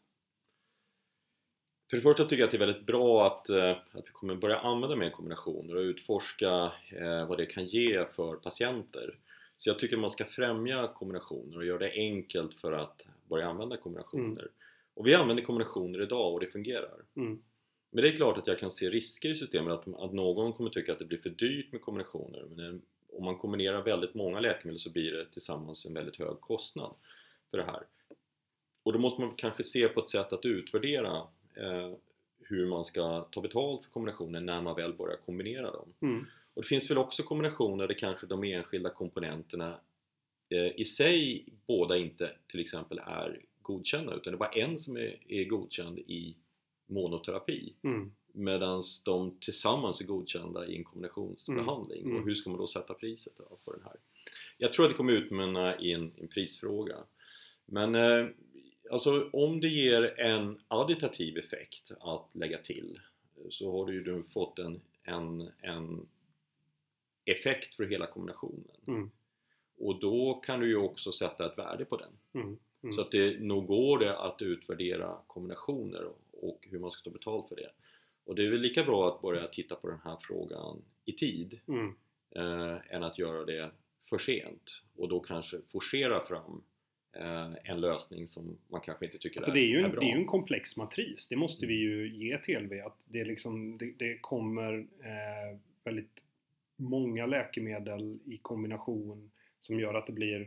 För 1.91 1.97
det 1.97 2.03
första 2.03 2.25
tycker 2.25 2.37
jag 2.37 2.45
att 2.45 2.51
det 2.51 2.57
är 2.57 2.67
väldigt 2.67 2.87
bra 2.87 3.27
att, 3.27 3.49
eh, 3.49 3.71
att 3.71 4.09
vi 4.09 4.13
kommer 4.13 4.35
börja 4.35 4.59
använda 4.59 4.97
mer 4.97 5.11
kombinationer 5.11 5.77
och 5.77 5.81
utforska 5.81 6.73
eh, 6.91 7.29
vad 7.29 7.39
det 7.39 7.47
kan 7.47 7.67
ge 7.67 8.07
för 8.07 8.37
patienter. 8.37 9.19
Så 9.57 9.71
jag 9.71 9.79
tycker 9.79 9.97
man 9.97 10.11
ska 10.11 10.25
främja 10.25 10.93
kombinationer 10.95 11.57
och 11.57 11.65
göra 11.65 11.79
det 11.79 11.93
enkelt 11.93 12.55
för 12.55 12.73
att 12.73 13.07
börja 13.29 13.49
använda 13.49 13.77
kombinationer. 13.77 14.49
Och 14.95 15.07
vi 15.07 15.15
använder 15.15 15.43
kombinationer 15.43 16.03
idag 16.03 16.33
och 16.33 16.41
det 16.41 16.47
fungerar. 16.47 17.05
Mm. 17.17 17.43
Men 17.91 18.03
det 18.03 18.09
är 18.09 18.17
klart 18.17 18.39
att 18.39 18.47
jag 18.47 18.59
kan 18.59 18.71
se 18.71 18.91
risker 18.91 19.29
i 19.29 19.35
systemet, 19.35 19.73
att, 19.73 20.01
att 20.01 20.13
någon 20.13 20.53
kommer 20.53 20.71
tycka 20.71 20.93
att 20.93 20.99
det 20.99 21.05
blir 21.05 21.19
för 21.19 21.31
dyrt 21.31 21.73
med 21.73 21.81
kombinationer. 21.81 22.45
Men 22.57 22.83
om 23.13 23.25
man 23.25 23.37
kombinerar 23.37 23.83
väldigt 23.83 24.15
många 24.15 24.41
läkemedel 24.41 24.79
så 24.79 24.91
blir 24.91 25.13
det 25.13 25.27
tillsammans 25.27 25.87
en 25.87 25.95
väldigt 25.95 26.17
hög 26.17 26.41
kostnad 26.41 26.95
för 27.51 27.59
det 27.59 27.65
här. 27.65 27.83
Och 28.83 28.93
då 28.93 28.99
måste 28.99 29.21
man 29.21 29.35
kanske 29.37 29.65
se 29.65 29.89
på 29.89 30.01
ett 30.01 30.09
sätt 30.09 30.33
att 30.33 30.45
utvärdera 30.45 31.17
eh, 31.55 31.93
hur 32.41 32.67
man 32.67 32.85
ska 32.85 33.23
ta 33.23 33.41
betalt 33.41 33.85
för 33.85 33.91
kombinationer 33.91 34.41
när 34.41 34.63
man 34.63 34.77
väl 34.77 34.93
börjar 34.93 35.17
kombinera 35.17 35.71
dem. 35.71 35.93
Mm. 36.01 36.27
Och 36.55 36.63
det 36.63 36.69
finns 36.69 36.91
väl 36.91 36.99
också 36.99 37.23
kombinationer 37.23 37.89
där 37.89 37.95
kanske 37.95 38.27
de 38.27 38.45
enskilda 38.45 38.91
komponenterna 38.91 39.81
eh, 40.49 40.81
i 40.81 40.85
sig 40.85 41.45
båda 41.67 41.97
inte 41.97 42.33
till 42.47 42.61
exempel 42.61 42.99
är 42.99 43.41
godkända 43.63 44.15
utan 44.15 44.33
det 44.33 44.37
är 44.37 44.39
bara 44.39 44.53
en 44.53 44.79
som 44.79 44.97
är, 44.97 45.17
är 45.29 45.45
godkänd 45.45 45.99
i 45.99 46.37
monoterapi 46.87 47.75
Mm. 47.85 48.13
Medan 48.39 48.83
de 49.05 49.39
tillsammans 49.41 50.01
är 50.01 50.07
godkända 50.07 50.67
i 50.67 50.77
en 50.77 50.85
kombinationsbehandling. 50.85 52.01
Mm. 52.01 52.11
Mm. 52.11 52.23
Och 52.23 52.29
hur 52.29 52.35
ska 52.35 52.51
man 52.51 52.59
då 52.59 52.67
sätta 52.67 52.95
priset 52.95 53.33
då 53.37 53.59
för 53.65 53.73
den 53.73 53.83
här? 53.85 53.97
Jag 54.59 54.73
tror 54.73 54.85
att 54.85 54.91
det 54.91 54.97
kommer 54.97 55.13
utmynna 55.13 55.79
i 55.79 55.93
en, 55.93 56.13
en 56.17 56.29
prisfråga. 56.29 56.97
Men 57.67 57.95
eh, 57.95 58.27
alltså 58.91 59.31
om 59.33 59.61
det 59.61 59.69
ger 59.69 60.21
en 60.21 60.61
additativ 60.69 61.39
effekt 61.39 61.93
att 62.01 62.31
lägga 62.33 62.59
till 62.59 63.01
så 63.51 63.73
har 63.73 63.87
du 63.87 63.95
ju 63.95 64.23
fått 64.23 64.59
en, 64.59 64.81
en, 65.03 65.51
en 65.61 66.09
effekt 67.25 67.75
för 67.75 67.85
hela 67.85 68.07
kombinationen. 68.07 68.77
Mm. 68.87 69.11
Och 69.79 70.01
då 70.01 70.35
kan 70.35 70.61
du 70.61 70.69
ju 70.69 70.77
också 70.77 71.13
sätta 71.13 71.47
ett 71.47 71.59
värde 71.59 71.85
på 71.85 71.97
den. 71.97 72.13
Mm. 72.33 72.59
Mm. 72.83 72.93
Så 72.95 73.01
att 73.01 73.11
det, 73.11 73.41
nog 73.41 73.67
går 73.67 73.99
det 73.99 74.19
att 74.19 74.43
utvärdera 74.43 75.17
kombinationer 75.27 76.05
och, 76.05 76.49
och 76.49 76.69
hur 76.71 76.79
man 76.79 76.91
ska 76.91 77.03
ta 77.03 77.11
betalt 77.11 77.49
för 77.49 77.57
det. 77.57 77.71
Och 78.29 78.35
det 78.35 78.47
är 78.47 78.51
väl 78.51 78.61
lika 78.61 78.85
bra 78.85 79.09
att 79.09 79.23
börja 79.23 79.47
titta 79.47 79.75
på 79.75 79.89
den 79.89 79.99
här 80.05 80.17
frågan 80.21 80.83
i 81.05 81.13
tid 81.13 81.61
Mm. 81.69 81.95
eh, 82.37 82.95
än 82.95 83.03
att 83.03 83.19
göra 83.19 83.45
det 83.45 83.71
för 84.09 84.19
sent 84.19 84.83
och 84.97 85.09
då 85.09 85.21
kanske 85.21 85.57
forcera 85.73 86.25
fram 86.25 86.63
eh, 87.17 87.53
en 87.65 87.81
lösning 87.81 88.27
som 88.27 88.59
man 88.69 88.81
kanske 88.81 89.05
inte 89.05 89.19
tycker 89.19 89.37
Alltså 89.41 89.51
är, 89.51 89.55
det, 89.55 89.61
är 89.61 89.67
ju 89.67 89.81
är 89.81 89.85
en, 89.85 89.91
bra. 89.91 90.01
det 90.01 90.07
är 90.07 90.11
ju 90.15 90.19
en 90.21 90.27
komplex 90.27 90.77
matris, 90.77 91.29
det 91.29 91.37
måste 91.37 91.67
vi 91.67 91.85
Mm. 91.87 91.99
ju 91.99 92.17
ge 92.17 92.39
TLV 92.39 92.73
att 92.87 93.07
det, 93.09 93.21
är 93.21 93.25
liksom, 93.25 93.79
det, 93.79 93.93
det 93.99 94.19
kommer 94.21 94.79
eh, 95.01 95.59
väldigt 95.85 96.25
många 96.77 97.27
läkemedel 97.27 98.19
i 98.25 98.37
kombination 98.37 99.31
som 99.59 99.81
gör 99.81 99.95
att 99.95 100.07
det 100.07 100.13
blir 100.13 100.41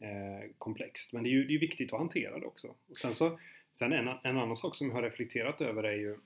eh, 0.00 0.50
komplext. 0.58 1.12
Men 1.12 1.22
det 1.22 1.28
är 1.28 1.32
ju 1.32 1.44
det 1.44 1.54
är 1.54 1.58
viktigt 1.58 1.92
att 1.92 1.98
hantera 1.98 2.38
det 2.38 2.46
också. 2.46 2.74
Och 2.90 2.96
sen 2.96 3.14
så, 3.14 3.38
sen 3.74 3.92
en, 3.92 4.08
en 4.08 4.36
annan 4.38 4.56
sak 4.56 4.76
som 4.76 4.86
jag 4.88 4.94
har 4.94 5.02
reflekterat 5.02 5.60
över 5.60 5.82
är 5.82 5.96
ju, 5.96 6.16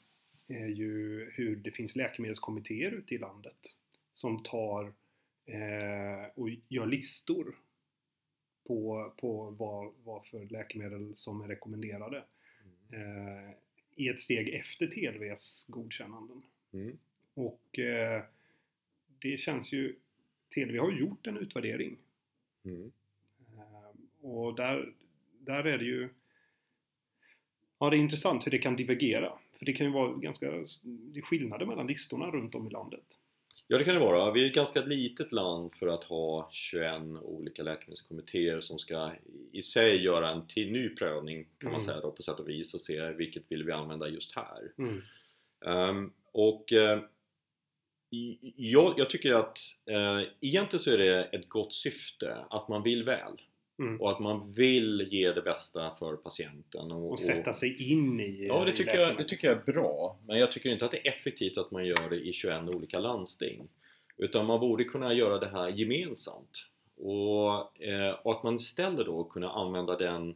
är 0.48 0.66
ju 0.66 1.24
hur 1.30 1.56
det 1.56 1.70
finns 1.70 1.96
läkemedelskommittéer 1.96 2.90
ute 2.90 3.14
i 3.14 3.18
landet 3.18 3.76
som 4.12 4.42
tar 4.42 4.92
eh, 5.44 6.30
och 6.34 6.50
gör 6.68 6.86
listor 6.86 7.56
på, 8.66 9.12
på 9.16 9.50
vad, 9.50 9.92
vad 10.04 10.26
för 10.26 10.44
läkemedel 10.44 11.12
som 11.16 11.40
är 11.40 11.48
rekommenderade 11.48 12.24
eh, 12.92 13.54
i 13.94 14.08
ett 14.08 14.20
steg 14.20 14.48
efter 14.48 14.86
TLVs 14.86 15.66
godkännanden. 15.68 16.42
Mm. 16.72 16.98
Och 17.34 17.78
eh, 17.78 18.22
det 19.18 19.36
känns 19.36 19.72
ju... 19.72 19.96
TLV 20.54 20.78
har 20.78 20.92
gjort 20.92 21.26
en 21.26 21.36
utvärdering 21.36 21.96
Mm. 22.64 22.92
och 24.20 24.54
där, 24.54 24.92
där 25.38 25.64
är 25.64 25.78
det 25.78 25.84
ju... 25.84 26.08
Ja, 27.78 27.90
det 27.90 27.96
är 27.96 27.98
intressant 27.98 28.46
hur 28.46 28.50
det 28.50 28.58
kan 28.58 28.76
divergera. 28.76 29.32
För 29.58 29.64
det 29.66 29.72
kan 29.72 29.86
ju 29.86 29.92
vara 29.92 30.12
ganska... 30.12 30.50
Det 30.86 31.18
är 31.18 31.22
skillnader 31.22 31.66
mellan 31.66 31.86
listorna 31.86 32.26
runt 32.30 32.54
om 32.54 32.66
i 32.66 32.70
landet. 32.70 33.04
Ja 33.70 33.78
det 33.78 33.84
kan 33.84 33.94
det 33.94 34.00
vara. 34.00 34.32
Vi 34.32 34.42
är 34.42 34.46
ett 34.46 34.54
ganska 34.54 34.80
litet 34.84 35.32
land 35.32 35.74
för 35.74 35.86
att 35.86 36.04
ha 36.04 36.48
21 36.52 37.02
olika 37.22 37.62
läkemedelskommittéer 37.62 38.60
som 38.60 38.78
ska 38.78 39.12
i 39.52 39.62
sig 39.62 40.02
göra 40.02 40.30
en 40.30 40.46
till 40.46 40.72
ny 40.72 40.88
prövning 40.88 41.44
kan 41.58 41.70
man 41.70 41.80
Mm. 41.80 41.80
säga 41.80 42.00
då 42.00 42.10
på 42.12 42.22
sätt 42.22 42.40
och 42.40 42.48
vis 42.48 42.74
och 42.74 42.80
se 42.80 43.12
vilket 43.12 43.42
vill 43.52 43.64
vi 43.64 43.72
använda 43.72 44.08
just 44.08 44.36
här. 44.36 44.72
Mm. 44.78 45.02
Ehm, 45.66 46.12
och 46.32 46.72
i- 48.10 48.52
jag, 48.56 48.94
jag 48.96 49.10
tycker 49.10 49.32
att 49.32 49.58
eh, 49.90 50.20
egentligen 50.40 50.82
så 50.82 50.90
är 50.90 50.98
det 50.98 51.24
ett 51.24 51.48
gott 51.48 51.72
syfte 51.72 52.36
att 52.50 52.68
man 52.68 52.82
vill 52.82 53.04
väl 53.04 53.32
Mm. 53.78 54.00
och 54.00 54.10
att 54.10 54.18
man 54.18 54.52
vill 54.52 55.08
ge 55.10 55.32
det 55.32 55.42
bästa 55.42 55.94
för 55.98 56.16
patienten. 56.16 56.92
Och, 56.92 57.10
Och 57.10 57.20
sätta 57.20 57.52
sig 57.52 57.92
in 57.92 58.20
i 58.20 58.46
Ja, 58.46 58.64
det 58.64 58.72
tycker, 58.72 58.98
jag, 58.98 59.16
det 59.16 59.24
tycker 59.24 59.48
jag 59.48 59.56
är 59.56 59.72
bra. 59.72 60.18
Men 60.26 60.38
jag 60.38 60.52
tycker 60.52 60.70
inte 60.70 60.84
att 60.84 60.90
det 60.90 61.08
är 61.08 61.12
effektivt 61.12 61.58
att 61.58 61.70
man 61.70 61.86
gör 61.86 62.10
det 62.10 62.16
i 62.16 62.32
21 62.32 62.68
olika 62.68 62.98
landsting. 62.98 63.68
Utan 64.16 64.46
man 64.46 64.60
borde 64.60 64.84
kunna 64.84 65.14
göra 65.14 65.38
det 65.38 65.48
här 65.48 65.68
gemensamt. 65.68 66.66
Och, 66.96 67.82
eh, 67.82 68.10
och 68.22 68.32
att 68.32 68.42
man 68.42 68.54
istället 68.54 69.06
då 69.06 69.24
kunna 69.24 69.50
använda 69.50 69.96
den, 69.96 70.34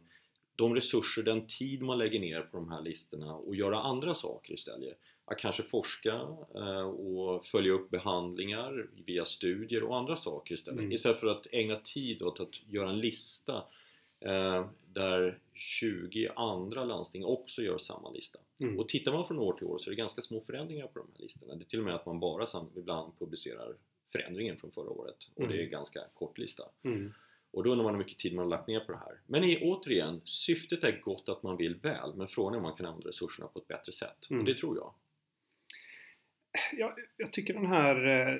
de 0.55 0.75
resurser, 0.75 1.23
den 1.23 1.47
tid 1.47 1.81
man 1.81 1.97
lägger 1.97 2.19
ner 2.19 2.41
på 2.41 2.57
de 2.57 2.71
här 2.71 2.81
listorna 2.81 3.35
och 3.35 3.55
göra 3.55 3.79
andra 3.79 4.13
saker 4.13 4.53
istället. 4.53 4.97
Att 5.25 5.37
kanske 5.37 5.63
forska 5.63 6.13
eh, 6.55 6.87
och 6.87 7.45
följa 7.45 7.73
upp 7.73 7.89
behandlingar 7.89 8.87
via 9.05 9.25
studier 9.25 9.83
och 9.83 9.97
andra 9.97 10.15
saker 10.15 10.53
istället. 10.53 10.79
Mm. 10.79 10.91
Istället 10.91 11.19
för 11.19 11.27
att 11.27 11.47
ägna 11.51 11.79
tid 11.79 12.21
åt 12.21 12.39
att 12.39 12.61
göra 12.69 12.89
en 12.89 12.99
lista 12.99 13.63
eh, 14.19 14.65
där 14.93 15.39
20 15.53 16.29
andra 16.35 16.85
landsting 16.85 17.25
också 17.25 17.61
gör 17.61 17.77
samma 17.77 18.11
lista. 18.11 18.39
Mm. 18.59 18.79
Och 18.79 18.89
tittar 18.89 19.11
man 19.11 19.27
från 19.27 19.39
år 19.39 19.53
till 19.53 19.67
år 19.67 19.77
så 19.79 19.89
är 19.89 19.91
det 19.91 19.97
ganska 19.97 20.21
små 20.21 20.41
förändringar 20.41 20.87
på 20.87 20.99
de 20.99 21.07
här 21.13 21.21
listorna. 21.23 21.55
Det 21.55 21.63
är 21.63 21.65
till 21.65 21.79
och 21.79 21.85
med 21.85 21.95
att 21.95 22.05
man 22.05 22.19
bara 22.19 22.47
ibland 22.75 23.11
publicerar 23.19 23.75
förändringen 24.11 24.57
från 24.57 24.71
förra 24.71 24.89
året 24.89 25.17
och 25.35 25.47
det 25.47 25.53
är 25.53 25.57
en 25.57 25.59
Mm. 25.59 25.71
ganska 25.71 25.99
kort 26.13 26.37
lista. 26.37 26.63
Mm. 26.83 27.13
Och 27.51 27.63
då 27.63 27.71
undrar 27.71 27.83
man 27.83 27.93
hur 27.93 28.03
mycket 28.03 28.19
tid 28.19 28.33
man 28.33 28.43
har 28.45 28.49
lagt 28.49 28.67
ner 28.67 28.79
på 28.79 28.91
det 28.91 28.97
här. 28.97 29.21
Men 29.27 29.43
i, 29.43 29.59
återigen, 29.61 30.21
syftet 30.25 30.83
är 30.83 31.01
gott 31.01 31.29
att 31.29 31.43
man 31.43 31.57
vill 31.57 31.75
väl, 31.75 32.13
men 32.15 32.27
frågan 32.27 32.53
är 32.53 32.57
om 32.57 32.63
man 32.63 32.73
kan 32.75 32.85
använda 32.85 33.09
resurserna 33.09 33.47
på 33.47 33.59
ett 33.59 33.67
bättre 33.67 33.91
sätt. 33.91 34.29
Mm. 34.29 34.39
Och 34.39 34.45
det 34.45 34.57
tror 34.57 34.77
jag. 34.77 34.93
Jag, 36.77 36.93
jag 37.17 37.33
tycker 37.33 37.53
den 37.53 37.65
här 37.65 38.07
eh, 38.07 38.39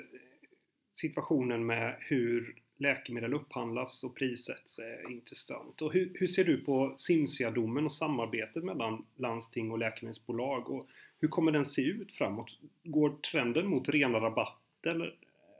situationen 0.91 1.65
med 1.65 1.96
hur 2.00 2.55
läkemedel 2.77 3.34
upphandlas 3.34 4.03
och 4.03 4.15
prissätts 4.15 4.79
är 4.79 5.12
intressant. 5.12 5.82
Och 5.82 5.93
hur, 5.93 6.12
hur 6.15 6.27
ser 6.27 6.43
du 6.43 6.58
på 6.58 6.93
Simsia-domen 6.96 7.86
och 7.86 7.91
samarbetet 7.91 8.63
mellan 8.63 9.05
landsting 9.15 9.72
och 9.72 9.79
läkemedelsbolag? 9.79 10.70
Och 10.70 10.88
hur 11.20 11.27
kommer 11.27 11.51
den 11.51 11.65
se 11.65 11.82
ut 11.82 12.12
framåt? 12.12 12.58
Går 12.84 13.10
trenden 13.10 13.67
mot 13.67 13.89
rena 13.89 14.20
rabatter 14.20 14.89
eller, 14.89 15.15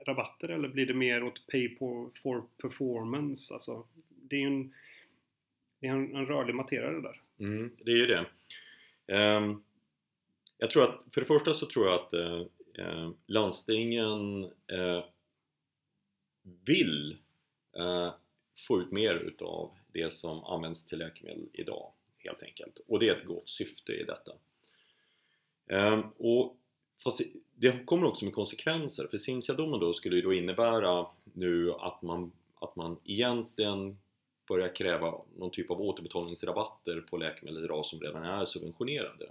rabatter 0.06 0.50
eller 0.50 0.68
blir 0.68 0.86
det 0.86 0.94
mer 0.94 1.24
åt 1.24 1.48
pay 1.48 1.76
for 2.24 2.44
performance? 2.62 3.54
Alltså, 3.54 3.88
det 4.08 4.36
är 4.36 4.40
ju 4.40 4.48
en, 4.48 4.74
det 5.80 5.88
är 5.88 5.92
en, 5.92 6.16
en 6.16 6.26
rörlig 6.26 6.56
materia 6.56 6.92
det 6.92 7.02
där. 7.02 7.22
Mm, 7.40 7.72
det 7.86 7.92
är 7.92 7.96
ju 7.96 8.06
det. 8.06 8.26
Um, 9.38 9.64
jag 10.64 10.72
tror 10.72 10.84
att, 10.84 11.04
för 11.14 11.22
det 11.22 11.28
första 11.28 11.54
så 11.54 11.66
tror 11.66 11.86
jag 11.86 11.96
att 11.96 12.14
eh, 12.14 12.42
eh, 12.74 13.12
landstingen 13.28 14.44
eh, 14.44 15.04
vill 16.66 17.18
eh, 17.78 18.14
få 18.68 18.82
ut 18.82 18.92
mer 18.92 19.16
utav 19.16 19.72
det 19.94 20.14
som 20.14 20.44
används 20.44 20.86
till 20.86 21.00
läkemedel 21.00 21.50
idag 21.54 21.92
helt 22.18 22.44
enkelt. 22.44 22.80
Och 22.88 23.00
det 23.00 23.10
är 23.10 23.16
ett 23.16 23.26
gott 23.26 23.50
syfte 23.50 23.92
i 23.92 24.04
detta. 24.04 24.32
Ehm, 25.68 26.02
och 26.18 26.58
fast 27.04 27.22
det 27.56 27.86
kommer 27.86 28.08
också 28.08 28.26
med 28.26 28.34
konsekvenser 28.34 29.08
för 29.08 29.18
Simsia-domen 29.18 29.80
då 29.80 29.94
skulle 29.94 30.16
ju 30.16 30.22
då 30.22 30.34
innebära 30.34 31.08
nu 31.24 31.74
att 31.74 32.02
man, 32.02 32.32
att 32.56 32.76
man 32.76 33.00
egentligen 33.04 33.98
börjar 34.48 34.76
kräva 34.76 35.22
någon 35.38 35.52
typ 35.52 35.72
av 35.72 35.82
återbetalningsrabatter 35.82 37.02
på 37.02 37.18
läkemedel 37.18 37.64
idag 37.64 37.86
som 37.86 38.00
redan 38.00 38.24
är 38.24 38.46
subventionerade. 38.46 39.30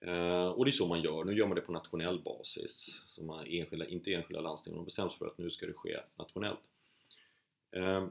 Eh, 0.00 0.46
och 0.46 0.64
det 0.64 0.70
är 0.70 0.72
så 0.72 0.86
man 0.86 1.02
gör, 1.02 1.24
nu 1.24 1.32
gör 1.34 1.46
man 1.46 1.54
det 1.54 1.60
på 1.60 1.72
nationell 1.72 2.20
basis. 2.20 3.04
Så 3.06 3.22
man 3.22 3.46
enskilda, 3.46 3.86
inte 3.86 4.14
enskilda 4.14 4.40
landsting, 4.40 4.74
de 4.74 4.84
bestäms 4.84 5.14
för 5.14 5.26
att 5.26 5.38
nu 5.38 5.50
ska 5.50 5.66
det 5.66 5.72
ske 5.72 6.00
nationellt. 6.18 6.60
Eh, 7.72 8.06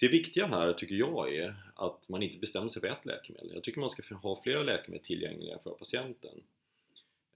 det 0.00 0.08
viktiga 0.08 0.46
här 0.46 0.72
tycker 0.72 0.94
jag 0.94 1.34
är 1.34 1.54
att 1.74 2.08
man 2.08 2.22
inte 2.22 2.38
bestämmer 2.38 2.68
sig 2.68 2.80
för 2.80 2.88
ett 2.88 3.06
läkemedel. 3.06 3.50
Jag 3.54 3.64
tycker 3.64 3.80
man 3.80 3.90
ska 3.90 4.14
ha 4.14 4.42
flera 4.42 4.62
läkemedel 4.62 5.04
tillgängliga 5.06 5.58
för 5.58 5.70
patienten. 5.70 6.42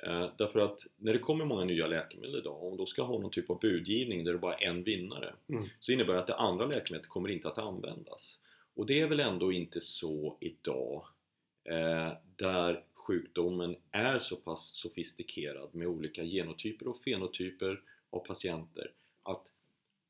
Eh, 0.06 0.30
därför 0.38 0.60
att 0.60 0.86
när 0.96 1.12
det 1.12 1.18
kommer 1.18 1.44
många 1.44 1.64
nya 1.64 1.86
läkemedel 1.86 2.36
idag 2.36 2.62
och 2.62 2.76
då 2.76 2.86
ska 2.86 3.02
ha 3.02 3.18
någon 3.18 3.30
typ 3.30 3.50
av 3.50 3.60
budgivning 3.60 4.24
där 4.24 4.32
det 4.32 4.38
bara 4.38 4.54
är 4.54 4.66
en 4.66 4.82
vinnare 4.82 5.34
Mm. 5.48 5.64
så 5.80 5.92
innebär 5.92 6.14
det 6.14 6.20
att 6.20 6.26
det 6.26 6.36
andra 6.36 6.66
läkemedlet 6.66 7.08
kommer 7.08 7.28
inte 7.28 7.48
att 7.48 7.58
användas. 7.58 8.38
Och 8.74 8.86
det 8.86 9.00
är 9.00 9.06
väl 9.06 9.20
ändå 9.20 9.52
inte 9.52 9.80
så 9.80 10.36
idag 10.40 11.04
där 12.36 12.84
sjukdomen 12.94 13.76
är 13.90 14.18
så 14.18 14.36
pass 14.36 14.76
sofistikerad 14.76 15.74
med 15.74 15.86
olika 15.86 16.22
genotyper 16.22 16.88
och 16.88 17.00
fenotyper 17.00 17.82
av 18.10 18.18
patienter 18.18 18.92
att 19.22 19.52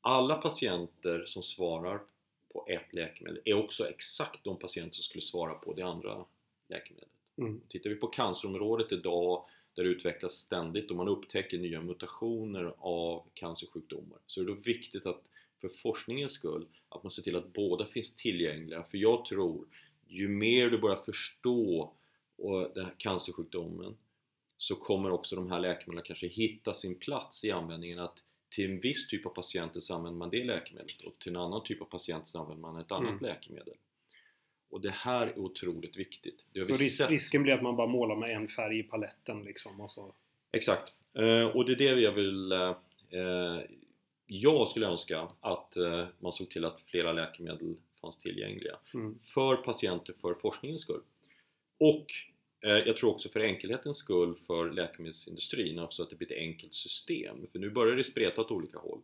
alla 0.01 0.35
patienter 0.35 1.25
som 1.25 1.43
svarar 1.43 2.01
på 2.49 2.67
ett 2.69 2.93
läkemedel 2.93 3.41
är 3.45 3.53
också 3.53 3.89
exakt 3.89 4.43
de 4.43 4.59
patienter 4.59 4.95
som 4.95 5.03
skulle 5.03 5.21
svara 5.21 5.53
på 5.53 5.73
det 5.73 5.81
andra 5.81 6.25
läkemedlet. 6.67 7.09
Mm. 7.37 7.61
Tittar 7.69 7.89
vi 7.89 7.95
på 7.95 8.07
cancerområdet 8.07 8.91
idag 8.91 9.45
där 9.75 9.83
det 9.83 9.89
utvecklas 9.89 10.33
ständigt 10.33 10.91
och 10.91 10.97
man 10.97 11.07
upptäcker 11.07 11.57
nya 11.57 11.81
mutationer 11.81 12.73
av 12.77 13.27
cancersjukdomar 13.33 14.19
så 14.25 14.41
är 14.41 14.45
det 14.45 14.51
då 14.51 14.57
viktigt 14.57 15.05
att 15.05 15.29
för 15.61 15.69
forskningens 15.69 16.31
skull 16.31 16.67
att 16.89 17.03
man 17.03 17.11
ser 17.11 17.21
till 17.21 17.35
att 17.35 17.53
båda 17.53 17.85
finns 17.85 18.15
tillgängliga 18.15 18.83
för 18.83 18.97
jag 18.97 19.25
tror 19.25 19.67
ju 20.13 20.27
mer 20.27 20.69
du 20.69 20.77
börjar 20.77 20.95
förstå 20.97 21.93
den 22.73 22.85
här 22.85 22.93
cancersjukdomen 22.97 23.97
så 24.57 24.75
kommer 24.75 25.11
också 25.11 25.35
de 25.35 25.51
här 25.51 25.59
läkemedlen 25.59 26.03
kanske 26.05 26.27
hitta 26.27 26.73
sin 26.73 26.95
plats 26.95 27.45
i 27.45 27.51
användningen 27.51 27.99
att 27.99 28.17
till 28.49 28.71
en 28.71 28.79
viss 28.79 29.07
typ 29.07 29.25
av 29.25 29.29
patienter 29.29 29.79
så 29.79 29.95
använder 29.95 30.17
man 30.19 30.29
det 30.29 30.43
läkemedlet 30.43 31.01
och 31.05 31.19
till 31.19 31.29
en 31.31 31.41
annan 31.41 31.63
typ 31.63 31.81
av 31.81 31.85
patienter 31.85 32.27
så 32.27 32.39
använder 32.39 32.61
man 32.61 32.81
ett 32.81 32.91
annat 32.91 33.09
Mm. 33.09 33.23
läkemedel. 33.23 33.73
Och 34.69 34.81
det 34.81 34.89
här 34.91 35.27
är 35.27 35.39
otroligt 35.39 35.97
viktigt. 35.97 36.45
Har 36.55 36.63
Så 36.63 36.73
vi 36.73 36.79
ris 36.85 36.97
sett. 36.97 37.09
risken 37.09 37.43
blir 37.43 37.53
att 37.53 37.61
man 37.63 37.75
bara 37.75 37.87
målar 37.87 38.15
med 38.15 38.29
en 38.35 38.47
färg 38.47 38.79
i 38.79 38.83
paletten 38.83 39.43
liksom 39.43 39.81
och 39.81 39.91
så. 39.91 40.13
Exakt. 40.51 40.93
Eh, 41.13 41.43
och 41.45 41.65
det 41.65 41.71
är 41.71 41.95
det 41.95 42.01
jag 42.01 42.11
vill... 42.11 42.51
Eh, 42.51 42.75
jag 44.25 44.67
skulle 44.67 44.87
önska 44.87 45.27
att 45.39 45.77
eh, 45.77 46.05
man 46.19 46.33
såg 46.33 46.49
till 46.49 46.65
att 46.65 46.81
flera 46.81 47.13
läkemedel 47.13 47.75
fanns 48.03 48.17
tillgängliga. 48.17 48.77
Mm. 48.93 49.19
För 49.23 49.55
patienter, 49.55 50.13
för 50.21 50.33
forskningens 50.33 50.81
skull. 50.81 51.01
Och 51.79 52.05
eh, 52.61 52.77
jag 52.77 52.97
tror 52.97 53.09
också 53.09 53.29
för 53.29 53.39
enkelhetens 53.39 53.97
skull 53.97 54.35
för 54.35 54.71
läkemedelsindustrin, 54.71 55.79
alltså 55.79 56.03
att 56.03 56.09
det 56.09 56.15
blir 56.15 56.31
ett 56.31 56.37
enkelt 56.37 56.73
system. 56.73 57.47
För 57.51 57.59
nu 57.59 57.69
börjar 57.69 57.95
det 57.95 58.03
spreta 58.03 58.41
åt 58.41 58.51
olika 58.51 58.77
håll. 58.77 59.01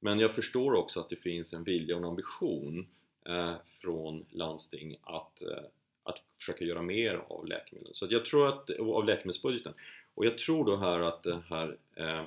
Men 0.00 0.18
jag 0.18 0.34
förstår 0.34 0.74
också 0.74 1.00
att 1.00 1.08
det 1.08 1.16
finns 1.16 1.52
en 1.52 1.64
vilja 1.64 1.94
och 1.96 2.02
en 2.02 2.08
ambition 2.08 2.88
eh, 3.26 3.54
från 3.80 4.26
landsting 4.30 4.96
att, 5.02 5.42
eh, 5.42 5.64
att 6.02 6.18
försöka 6.38 6.64
göra 6.64 6.82
mer 6.82 7.14
av 7.28 7.46
läkemedel. 7.46 7.94
Så 7.94 8.06
jag 8.10 8.24
tror 8.24 8.48
att, 8.48 8.70
av 8.70 9.04
läkemedelsbudgeten. 9.04 9.74
Och 10.14 10.26
jag 10.26 10.38
tror 10.38 10.64
då 10.64 10.76
här 10.76 11.00
att 11.00 11.22
den 11.22 11.42
här 11.42 11.78
eh, 11.94 12.24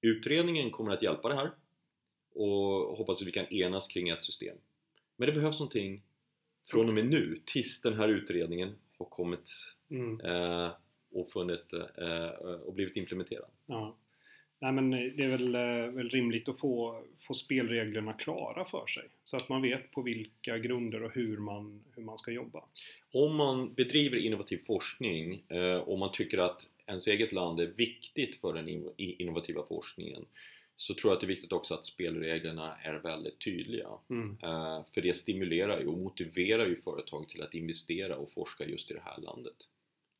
utredningen 0.00 0.70
kommer 0.70 0.92
att 0.92 1.02
hjälpa 1.02 1.28
det 1.28 1.34
här 1.34 1.50
och 2.34 2.96
hoppas 2.96 3.22
att 3.22 3.28
vi 3.28 3.32
kan 3.32 3.52
enas 3.52 3.88
kring 3.88 4.08
ett 4.08 4.24
system. 4.24 4.56
Men 5.16 5.26
det 5.26 5.32
behövs 5.32 5.60
någonting 5.60 6.02
från 6.70 6.88
och 6.88 6.94
med 6.94 7.06
nu 7.06 7.40
tills 7.44 7.80
den 7.82 7.94
här 7.94 8.08
utredningen 8.08 8.74
har 8.98 9.06
kommit 9.06 9.50
Mm. 9.90 10.20
eh, 10.20 10.70
och, 11.12 11.30
funnit, 11.30 11.72
eh, 11.72 12.28
och 12.64 12.74
blivit 12.74 12.96
implementerad. 12.96 13.50
Ja. 13.66 13.96
Nej 14.58 14.72
men 14.72 14.90
det 14.90 15.24
är 15.24 15.28
väl, 15.28 15.54
eh, 15.54 15.94
väl 15.94 16.08
rimligt 16.08 16.48
att 16.48 16.58
få, 16.58 17.02
få 17.18 17.34
spelreglerna 17.34 18.12
klara 18.12 18.64
för 18.64 18.86
sig. 18.86 19.08
Så 19.24 19.36
att 19.36 19.48
man 19.48 19.62
vet 19.62 19.90
på 19.90 20.02
vilka 20.02 20.58
grunder 20.58 21.02
och 21.02 21.12
hur 21.14 21.38
man, 21.38 21.84
hur 21.94 22.02
man 22.02 22.18
ska 22.18 22.30
jobba. 22.30 22.64
Om 23.12 23.36
man 23.36 23.74
bedriver 23.74 24.16
innovativ 24.16 24.60
forskning 24.66 25.42
eh, 25.48 25.76
och 25.76 25.98
man 25.98 26.12
tycker 26.12 26.38
att 26.38 26.68
ens 26.86 27.06
eget 27.06 27.32
land 27.32 27.60
är 27.60 27.66
viktigt 27.66 28.40
för 28.40 28.54
den 28.54 28.68
innovativa 28.96 29.66
forskningen 29.68 30.24
så 30.80 30.94
tror 30.94 31.10
jag 31.10 31.14
att 31.14 31.20
det 31.20 31.24
är 31.24 31.28
viktigt 31.28 31.52
också 31.52 31.74
att 31.74 31.84
spelreglerna 31.84 32.76
är 32.82 32.94
väldigt 32.94 33.38
tydliga. 33.38 33.88
Mm. 34.10 34.38
Eh, 34.42 34.84
För 34.94 35.00
det 35.00 35.14
stimulerar 35.14 35.80
ju 35.80 35.86
och 35.86 35.98
motiverar 35.98 36.66
ju 36.66 36.76
företag 36.76 37.28
till 37.28 37.42
att 37.42 37.54
investera 37.54 38.16
och 38.16 38.32
forska 38.32 38.64
just 38.64 38.90
i 38.90 38.94
det 38.94 39.02
här 39.04 39.20
landet. 39.20 39.56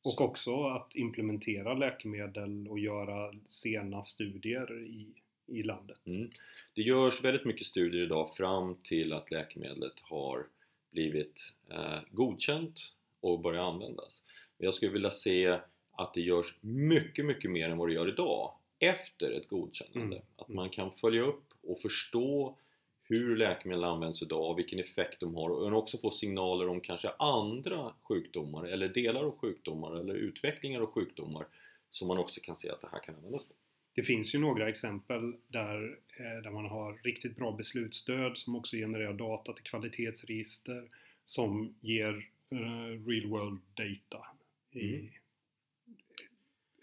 Och 0.03 0.21
också 0.21 0.63
att 0.63 0.95
implementera 0.95 1.73
läkemedel 1.73 2.67
och 2.67 2.79
göra 2.79 3.33
sena 3.45 4.03
studier 4.03 4.83
i, 4.83 5.07
i 5.47 5.63
landet. 5.63 5.99
Mm. 6.05 6.29
Det 6.73 6.81
görs 6.81 7.23
väldigt 7.23 7.45
mycket 7.45 7.67
studier 7.67 8.03
idag 8.03 8.35
fram 8.35 8.75
till 8.83 9.13
att 9.13 9.31
läkemedlet 9.31 9.99
har 10.01 10.47
blivit 10.91 11.53
eh, 11.71 11.99
godkänt 12.11 12.93
och 13.21 13.39
börjar 13.39 13.63
användas. 13.63 14.23
Men 14.57 14.65
jag 14.65 14.73
skulle 14.73 14.91
vilja 14.91 15.11
se 15.11 15.59
att 15.91 16.13
det 16.13 16.21
görs 16.21 16.55
mycket, 16.61 17.25
mycket 17.25 17.51
mer 17.51 17.69
än 17.69 17.77
vad 17.77 17.89
det 17.89 17.93
gör 17.93 18.09
idag 18.09 18.53
efter 18.81 19.31
ett 19.31 19.47
godkännande. 19.47 20.15
Mm. 20.15 20.27
Att 20.35 20.47
man 20.47 20.69
kan 20.69 20.91
följa 20.91 21.21
upp 21.21 21.43
och 21.63 21.81
förstå 21.81 22.57
hur 23.03 23.37
läkemedel 23.37 23.83
används 23.83 24.21
idag 24.21 24.55
vilken 24.55 24.79
effekt 24.79 25.19
de 25.19 25.35
har 25.35 25.49
och 25.49 25.77
också 25.77 25.97
få 25.97 26.11
signaler 26.11 26.67
om 26.67 26.81
kanske 26.81 27.09
andra 27.19 27.93
sjukdomar 28.03 28.63
eller 28.63 28.89
delar 28.89 29.23
av 29.23 29.37
sjukdomar 29.37 29.99
eller 29.99 30.13
utvecklingar 30.13 30.81
av 30.81 30.91
sjukdomar 30.91 31.45
som 31.89 32.07
man 32.07 32.17
också 32.17 32.41
kan 32.43 32.55
se 32.55 32.69
att 32.69 32.81
det 32.81 32.89
här 32.91 32.99
kan 32.99 33.15
användas 33.15 33.47
på. 33.47 33.53
Det 33.93 34.03
finns 34.03 34.35
ju 34.35 34.39
några 34.39 34.69
exempel 34.69 35.35
där, 35.47 35.99
eh, 36.17 36.43
där 36.43 36.51
man 36.51 36.65
har 36.65 36.99
riktigt 37.03 37.35
bra 37.35 37.51
beslutsstöd 37.51 38.37
som 38.37 38.55
också 38.55 38.75
genererar 38.75 39.13
data 39.13 39.53
till 39.53 39.63
kvalitetsregister 39.63 40.87
som 41.23 41.75
ger 41.81 42.29
eh, 42.49 43.07
real 43.07 43.29
world 43.29 43.61
data. 43.73 44.25
Mm. 44.73 45.09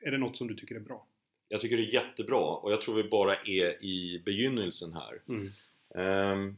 Är 0.00 0.10
det 0.10 0.18
något 0.18 0.36
som 0.36 0.48
du 0.48 0.54
tycker 0.54 0.74
är 0.74 0.80
bra? 0.80 1.06
Jag 1.48 1.60
tycker 1.60 1.76
det 1.76 1.82
är 1.82 1.94
jättebra 1.94 2.46
och 2.46 2.72
jag 2.72 2.80
tror 2.80 2.94
vi 2.94 3.04
bara 3.04 3.36
är 3.36 3.84
i 3.84 4.22
begynnelsen 4.24 4.92
här. 4.92 5.22
Mm. 5.28 5.50
Um, 6.34 6.56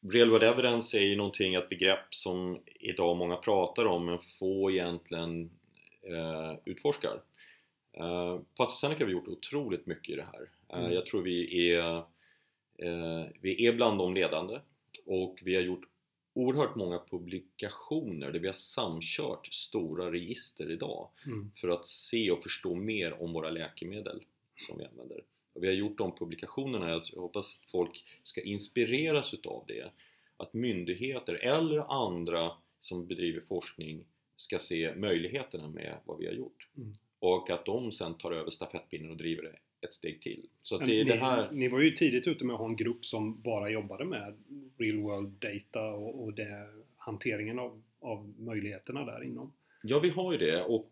Real 0.00 0.30
world 0.30 0.42
evidence 0.42 0.98
är 0.98 1.02
ju 1.02 1.16
någonting, 1.16 1.54
ett 1.54 1.68
begrepp 1.68 2.14
som 2.14 2.60
idag 2.80 3.16
många 3.16 3.36
pratar 3.36 3.84
om 3.84 4.06
men 4.06 4.18
få 4.18 4.70
egentligen 4.70 5.50
uh, 6.10 6.54
utforskar. 6.64 7.22
Uh, 8.00 8.40
på 8.56 8.62
AstraZeneca 8.62 9.04
har 9.04 9.06
vi 9.06 9.12
gjort 9.12 9.28
otroligt 9.28 9.86
mycket 9.86 10.08
i 10.08 10.16
det 10.16 10.26
här. 10.32 10.40
Uh, 10.40 10.84
Mm. 10.84 10.92
Jag 10.92 11.06
tror 11.06 11.22
vi 11.22 11.70
är, 11.70 11.96
uh, 12.82 13.24
vi 13.40 13.66
är 13.66 13.72
bland 13.72 13.98
de 13.98 14.14
ledande 14.14 14.58
och 15.06 15.38
vi 15.42 15.54
har 15.54 15.62
gjort 15.62 15.84
oerhört 16.38 16.76
många 16.76 16.98
publikationer 17.10 18.32
där 18.32 18.40
vi 18.40 18.46
har 18.46 18.54
samkört 18.54 19.46
stora 19.46 20.12
register 20.12 20.70
idag 20.70 21.08
Mm. 21.26 21.50
för 21.60 21.68
att 21.68 21.86
se 21.86 22.30
och 22.30 22.42
förstå 22.42 22.74
mer 22.74 23.22
om 23.22 23.32
våra 23.32 23.50
läkemedel 23.50 24.22
som 24.56 24.78
vi 24.78 24.84
använder. 24.84 25.24
och 25.52 25.62
vi 25.64 25.66
har 25.66 25.74
gjort 25.74 25.98
de 25.98 26.12
publikationerna, 26.16 26.90
jag 26.90 27.20
hoppas 27.20 27.60
folk 27.70 28.04
ska 28.22 28.40
inspireras 28.42 29.34
utav 29.34 29.64
det. 29.68 29.90
Att 30.36 30.54
myndigheter 30.54 31.34
eller 31.34 32.06
andra 32.06 32.52
som 32.80 33.06
bedriver 33.06 33.40
forskning 33.40 34.04
ska 34.36 34.58
se 34.58 34.94
möjligheterna 34.96 35.68
med 35.68 35.98
vad 36.04 36.18
vi 36.18 36.26
har 36.26 36.32
gjort. 36.32 36.68
Mm. 36.76 36.92
Och 37.18 37.50
att 37.50 37.64
de 37.64 37.92
sen 37.92 38.14
tar 38.14 38.32
över 38.32 38.50
stafettpinnen 38.50 39.10
och 39.10 39.16
driver 39.16 39.42
det 39.42 39.56
ett 39.80 39.94
steg 39.94 40.22
till. 40.22 40.46
Så 40.62 40.78
det 40.78 40.86
ni, 40.86 41.04
det 41.04 41.16
här... 41.16 41.48
ni 41.52 41.68
var 41.68 41.80
ju 41.80 41.90
tidigt 41.90 42.26
ute 42.26 42.44
med 42.44 42.54
att 42.54 42.60
ha 42.60 42.66
en 42.66 42.76
grupp 42.76 43.04
som 43.04 43.42
bara 43.42 43.70
jobbade 43.70 44.04
med 44.04 44.36
real 44.76 44.96
world 44.96 45.28
data 45.28 45.90
och, 45.90 46.24
och 46.24 46.32
det, 46.32 46.68
hanteringen 46.96 47.58
av, 47.58 47.82
av 48.00 48.34
möjligheterna 48.38 49.04
där 49.04 49.24
inom. 49.24 49.52
Ja, 49.82 49.98
vi 49.98 50.10
har 50.10 50.32
ju 50.32 50.38
det 50.38 50.62
och 50.62 50.90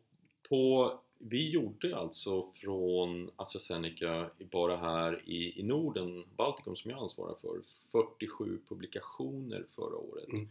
på, 0.48 0.92
vi 1.18 1.50
gjorde 1.50 1.96
alltså 1.96 2.52
från 2.52 3.30
AstraZeneca 3.36 4.30
bara 4.50 4.76
här 4.76 5.22
i, 5.24 5.60
i 5.60 5.62
Norden, 5.62 6.24
Baltikum 6.36 6.76
som 6.76 6.90
jag 6.90 7.00
ansvarar 7.00 7.34
för, 7.34 7.60
47 7.92 8.58
publikationer 8.68 9.64
förra 9.74 9.96
året. 9.96 10.28
Mm. 10.28 10.48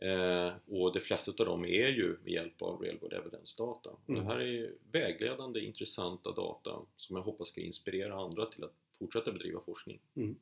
Eh, 0.00 0.52
och 0.66 0.92
de 0.92 1.00
flesta 1.00 1.32
av 1.38 1.46
dem 1.46 1.64
är 1.64 1.88
ju 1.88 2.16
med 2.24 2.32
hjälp 2.32 2.62
av 2.62 2.80
real 2.80 2.98
world 2.98 3.12
evidence 3.12 3.62
data. 3.62 3.90
Mm. 4.08 4.20
Det 4.20 4.26
här 4.26 4.40
är 4.40 4.72
vägledande, 4.92 5.60
intressanta 5.60 6.32
data 6.32 6.70
som 6.96 7.16
jag 7.16 7.22
hoppas 7.22 7.48
ska 7.48 7.60
inspirera 7.60 8.14
andra 8.14 8.46
till 8.46 8.64
att 8.64 8.74
fortsätta 8.98 9.32
bedriva 9.32 9.60
forskning. 9.60 9.98
Mm. 10.16 10.36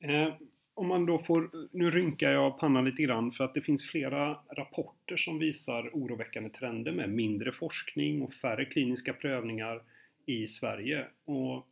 Eh, 0.00 0.34
om 0.74 0.88
man 0.88 1.06
då 1.06 1.18
får, 1.18 1.50
nu 1.70 1.90
rynkar 1.90 2.32
jag 2.32 2.58
pannan 2.58 2.84
lite 2.84 3.02
grann 3.02 3.32
för 3.32 3.44
att 3.44 3.54
det 3.54 3.60
finns 3.60 3.90
flera 3.90 4.34
rapporter 4.34 5.16
som 5.16 5.38
visar 5.38 5.90
oroväckande 5.92 6.50
trender 6.50 6.92
med 6.92 7.10
mindre 7.10 7.52
forskning 7.52 8.22
och 8.22 8.34
färre 8.34 8.64
kliniska 8.64 9.12
prövningar 9.12 9.82
i 10.26 10.46
Sverige. 10.46 11.06
Och 11.24 11.66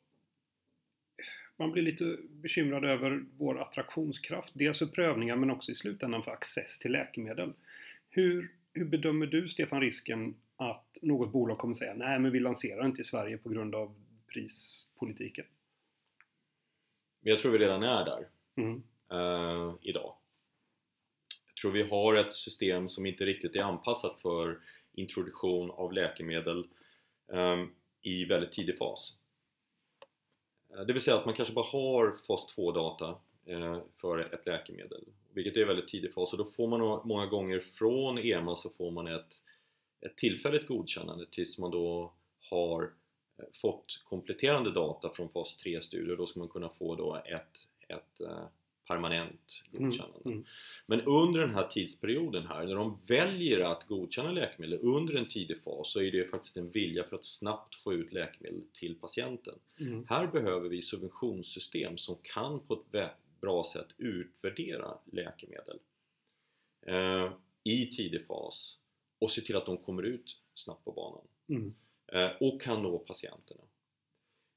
man 1.61 1.73
blir 1.73 1.83
lite 1.83 2.17
bekymrad 2.31 2.85
över 2.85 3.25
vår 3.39 3.61
attraktionskraft, 3.61 4.51
dels 4.55 4.79
för 4.79 4.87
prövningar 4.87 5.37
men 5.37 5.51
också 5.51 5.73
i 5.73 5.75
slutändan 5.75 6.23
för 6.23 6.31
access 6.31 6.79
till 6.79 6.93
läkemedel. 6.93 7.53
Hur, 8.11 8.55
hur 8.73 8.85
bedömer 8.85 9.27
du, 9.27 9.49
Stefan, 9.49 9.81
risken 9.81 10.35
att 10.57 10.99
något 11.03 11.33
bolag 11.33 11.59
kommer 11.59 11.75
säga 11.75 11.95
nej 11.95 12.19
men 12.19 12.33
vi 12.33 12.41
lanserar 12.41 12.87
inte 12.87 13.01
i 13.01 13.05
Sverige 13.05 13.39
på 13.39 13.49
grund 13.49 13.75
av 13.75 13.95
prispolitiken? 14.33 15.45
Jag 17.21 17.41
tror 17.41 17.53
vi 17.53 17.59
redan 17.59 17.83
är 17.83 18.05
där 18.05 18.29
mm. 18.57 18.83
uh, 19.13 19.75
idag. 19.83 20.17
Jag 21.47 21.57
tror 21.63 21.73
vi 21.73 21.83
har 21.83 22.15
ett 22.15 22.33
system 22.33 22.89
som 22.89 23.07
inte 23.07 23.25
riktigt 23.25 23.57
är 23.57 23.63
anpassat 23.63 24.21
för 24.23 24.59
introduktion 24.93 25.71
av 25.71 25.93
läkemedel 25.93 26.67
um, 27.27 27.75
i 28.03 28.25
väldigt 28.25 28.53
tidig 28.53 28.79
fas. 28.79 29.20
Eh, 30.75 30.81
det 30.87 30.93
vill 30.93 31.03
säga 31.03 31.17
att 31.17 31.27
man 31.27 31.35
kanske 31.35 31.55
bara 31.55 31.67
har 31.67 32.17
fas 32.27 32.55
2-data 32.57 33.19
eh, 33.47 33.79
för 34.01 34.35
ett 34.35 34.47
läkemedel, 34.47 35.05
vilket 35.33 35.57
är 35.57 35.65
väldigt 35.65 35.89
tidig 35.89 36.15
fas. 36.15 36.33
Och 36.33 36.39
då 36.39 36.45
får 36.45 36.69
man 36.69 37.01
många 37.05 37.27
gånger 37.27 37.61
från 37.61 38.19
EMA 38.19 38.57
så 38.57 38.71
får 38.71 38.91
man 38.91 39.07
ett, 39.07 39.43
ett 40.01 40.17
tillfälligt 40.17 40.67
godkännande 40.67 41.27
tills 41.31 41.59
man 41.59 41.71
då 41.71 42.13
har 42.51 42.83
eh, 43.39 43.45
fått 43.61 44.03
kompletterande 44.05 44.71
data 44.71 45.11
från 45.11 45.29
fas 45.29 45.57
3-studier 45.65 46.17
då 46.17 46.27
ska 46.27 46.41
man 46.41 46.49
kunna 46.49 46.69
få 46.69 46.95
då 46.95 47.17
ett, 47.25 47.67
ett 47.89 48.21
permanent 48.91 49.63
mm, 49.73 49.85
godkännande. 49.85 50.21
Mm, 50.25 50.33
mm. 50.33 50.47
Men 50.87 51.01
under 51.01 51.41
den 51.41 51.55
här 51.55 51.67
tidsperioden 51.67 52.47
här, 52.47 52.65
när 52.65 52.75
de 52.75 52.99
väljer 53.07 53.61
att 53.61 53.87
godkänna 53.87 54.33
läkemedel 54.33 54.79
under 54.83 55.15
en 55.15 55.29
tidig 55.29 55.63
fas 55.63 55.93
så 55.93 56.01
är 56.01 56.13
det 56.13 56.25
faktiskt 56.25 56.57
en 56.57 56.71
vilja 56.71 57.05
för 57.05 57.17
att 57.17 57.25
snabbt 57.25 57.75
få 57.75 57.93
ut 57.93 58.13
läkemedel 58.13 58.63
till 58.73 58.95
patienten. 58.95 59.59
Mm. 59.81 60.07
Här 60.09 60.27
behöver 60.27 60.69
vi 60.69 60.83
subventionssystem 60.83 61.99
som 61.99 62.17
kan 62.23 62.61
på 62.61 62.75
ett 62.75 63.11
bra 63.41 63.65
sätt 63.65 63.89
utvärdera 63.97 64.99
läkemedel 65.13 65.79
eh, 66.87 67.33
i 67.65 67.87
tidig 67.87 68.27
fas 68.27 68.79
och 69.19 69.31
se 69.31 69.41
till 69.41 69.57
att 69.57 69.67
de 69.67 69.77
kommer 69.77 70.03
ut 70.03 70.37
snabbt 70.55 70.85
på 70.85 70.93
banan 70.93 71.27
mm. 71.49 71.75
eh, 72.13 72.31
och 72.41 72.61
kan 72.61 72.83
nå 72.83 72.99
patienterna. 72.99 73.63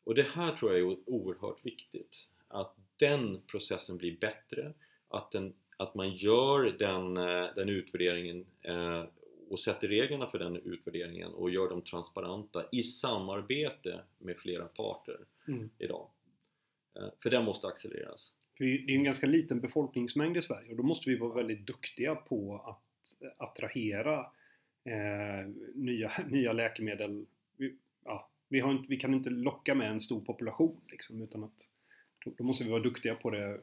Och 0.03 0.15
det 0.15 0.27
här 0.27 0.55
tror 0.55 0.71
jag 0.71 0.79
är 0.79 0.97
oerhört 1.05 1.65
viktigt 1.65 2.27
att 2.47 2.75
den 3.07 3.41
processen 3.47 3.97
blir 3.97 4.17
bättre, 4.17 4.73
att, 5.07 5.31
den, 5.31 5.53
att 5.77 5.95
man 5.95 6.13
gör 6.13 6.75
den, 6.79 7.17
eh, 7.17 7.55
den 7.55 7.69
utvärderingen 7.69 8.45
eh, 8.61 9.03
och 9.49 9.59
sätter 9.59 9.87
reglerna 9.87 10.27
för 10.27 10.39
den 10.39 10.55
utvärderingen 10.55 11.31
och 11.33 11.49
gör 11.49 11.69
dem 11.69 11.81
transparenta 11.81 12.65
i 12.71 12.83
samarbete 12.83 14.03
med 14.17 14.37
flera 14.37 14.65
parter 14.65 15.19
mm. 15.47 15.69
idag. 15.77 16.09
Eh, 16.95 17.09
för 17.23 17.29
den 17.29 17.45
måste 17.45 17.67
accelereras. 17.67 18.33
det 18.57 18.65
är 18.65 18.89
en 18.89 19.03
ganska 19.03 19.27
liten 19.27 19.59
befolkningsmängd 19.59 20.37
i 20.37 20.41
Sverige 20.41 20.71
och 20.71 20.77
då 20.77 20.83
måste 20.83 21.09
vi 21.09 21.15
vara 21.15 21.33
väldigt 21.33 21.67
duktiga 21.67 22.15
på 22.15 22.63
att 22.65 23.33
attrahera 23.37 24.19
eh, 24.85 25.49
nya, 25.75 26.11
nya 26.27 26.53
läkemedel. 26.53 27.25
Vi, 27.57 27.75
ja, 28.05 28.29
vi, 28.47 28.59
inte, 28.59 28.85
vi 28.89 28.97
kan 28.97 29.13
inte 29.13 29.29
locka 29.29 29.75
med 29.75 29.91
en 29.91 29.99
stor 29.99 30.21
population 30.21 30.81
liksom, 30.87 31.21
utan 31.21 31.43
att 31.43 31.69
då 32.25 32.43
måste 32.43 32.63
vi 32.63 32.69
vara 32.69 32.81
duktiga 32.81 33.15
på 33.15 33.29
det, 33.29 33.61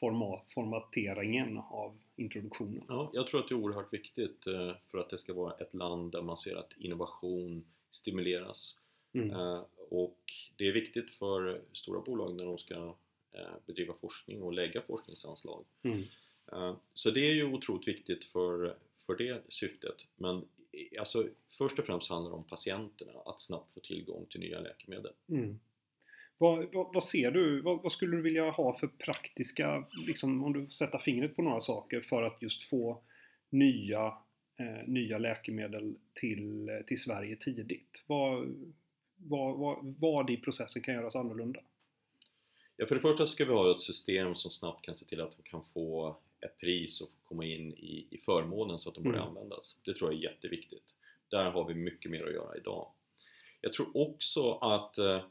forma, 0.00 0.40
formateringen 0.48 1.58
av 1.58 1.98
introduktionen. 2.16 2.84
Ja, 2.88 3.10
jag 3.14 3.26
tror 3.26 3.40
att 3.40 3.48
det 3.48 3.54
är 3.54 3.56
oerhört 3.56 3.92
viktigt 3.92 4.46
eh, 4.46 4.72
för 4.90 4.98
att 4.98 5.10
det 5.10 5.18
ska 5.18 5.34
vara 5.34 5.54
ett 5.54 5.74
land 5.74 6.12
där 6.12 6.22
man 6.22 6.36
ser 6.36 6.56
att 6.56 6.72
innovation 6.76 7.64
stimuleras. 7.90 8.78
Mm. 9.12 9.30
Eh, 9.30 9.64
och 9.90 10.20
det 10.56 10.68
är 10.68 10.72
viktigt 10.72 11.10
för 11.10 11.60
stora 11.72 12.00
bolag 12.00 12.34
när 12.34 12.44
de 12.44 12.58
ska 12.58 12.96
eh, 13.32 13.54
bedriva 13.66 13.94
forskning 14.00 14.42
och 14.42 14.52
lägga 14.52 14.82
forskningsanslag. 14.82 15.64
Mm. 15.82 16.02
Så 16.94 17.10
det 17.10 17.20
är 17.20 17.34
ju 17.34 17.52
otroligt 17.52 17.88
viktigt 17.88 18.24
för, 18.24 18.76
för 19.06 19.16
det 19.16 19.42
syftet. 19.48 20.06
Men 20.16 20.48
alltså, 20.98 21.28
först 21.48 21.78
och 21.78 21.84
främst 21.84 22.08
handlar 22.08 22.30
det 22.30 22.36
om 22.36 22.44
patienterna, 22.44 23.12
att 23.24 23.40
snabbt 23.40 23.72
få 23.72 23.80
tillgång 23.80 24.26
till 24.30 24.40
nya 24.40 24.60
läkemedel. 24.60 25.12
Mm. 25.28 25.58
Vad, 26.38 26.74
vad, 26.74 26.94
vad, 26.94 27.04
ser 27.04 27.30
du? 27.30 27.60
Vad, 27.60 27.82
vad, 27.82 27.92
skulle 27.92 28.16
du 28.16 28.22
vilja 28.22 28.50
ha 28.50 28.78
för 28.78 28.86
praktiska, 28.86 29.84
liksom, 30.06 30.44
om 30.44 30.52
du 30.52 30.70
sätter 30.70 30.98
fingret 30.98 31.36
på 31.36 31.42
några 31.42 31.60
saker 31.60 32.00
för 32.00 32.22
att 32.22 32.42
just 32.42 32.62
få 32.62 33.02
nya, 33.50 34.06
eh, 34.58 34.86
nya 34.88 35.18
läkemedel 35.18 35.94
till, 36.14 36.70
till 36.86 37.00
Sverige 37.00 37.36
tidigt? 37.36 38.04
Vad, 38.06 38.54
vad, 39.16 39.78
vad, 40.00 40.30
i 40.30 40.36
processen 40.36 40.82
kan 40.82 40.94
göras 40.94 41.16
annorlunda? 41.16 41.60
Ja, 42.76 42.86
för 42.86 42.94
det 42.94 43.00
första 43.00 43.26
ska 43.26 43.44
vi 43.44 43.52
ha 43.52 43.70
ett 43.70 43.82
system 43.82 44.34
som 44.34 44.50
snabbt 44.50 44.84
kan 44.84 44.94
se 44.94 45.06
till 45.06 45.20
att 45.20 45.36
de 45.36 45.42
kan 45.42 45.64
få 45.74 46.16
ett 46.40 46.58
pris 46.58 47.00
och 47.00 47.10
komma 47.24 47.44
in 47.44 47.72
i, 47.72 48.06
i 48.10 48.18
förmånen 48.18 48.78
så 48.78 48.88
att 48.88 48.94
de 48.94 49.04
börjar 49.04 49.22
mm. 49.22 49.28
användas. 49.28 49.76
Det 49.84 49.94
tror 49.94 50.12
jag 50.12 50.18
är 50.18 50.24
jätteviktigt. 50.24 50.94
Där 51.28 51.50
har 51.50 51.68
vi 51.68 51.74
mycket 51.74 52.10
mer 52.10 52.26
att 52.26 52.34
göra 52.34 52.56
idag. 52.56 52.88
Jag 53.60 53.72
tror 53.72 53.96
också 53.96 54.52
att 54.52 54.98
eh, 54.98 55.22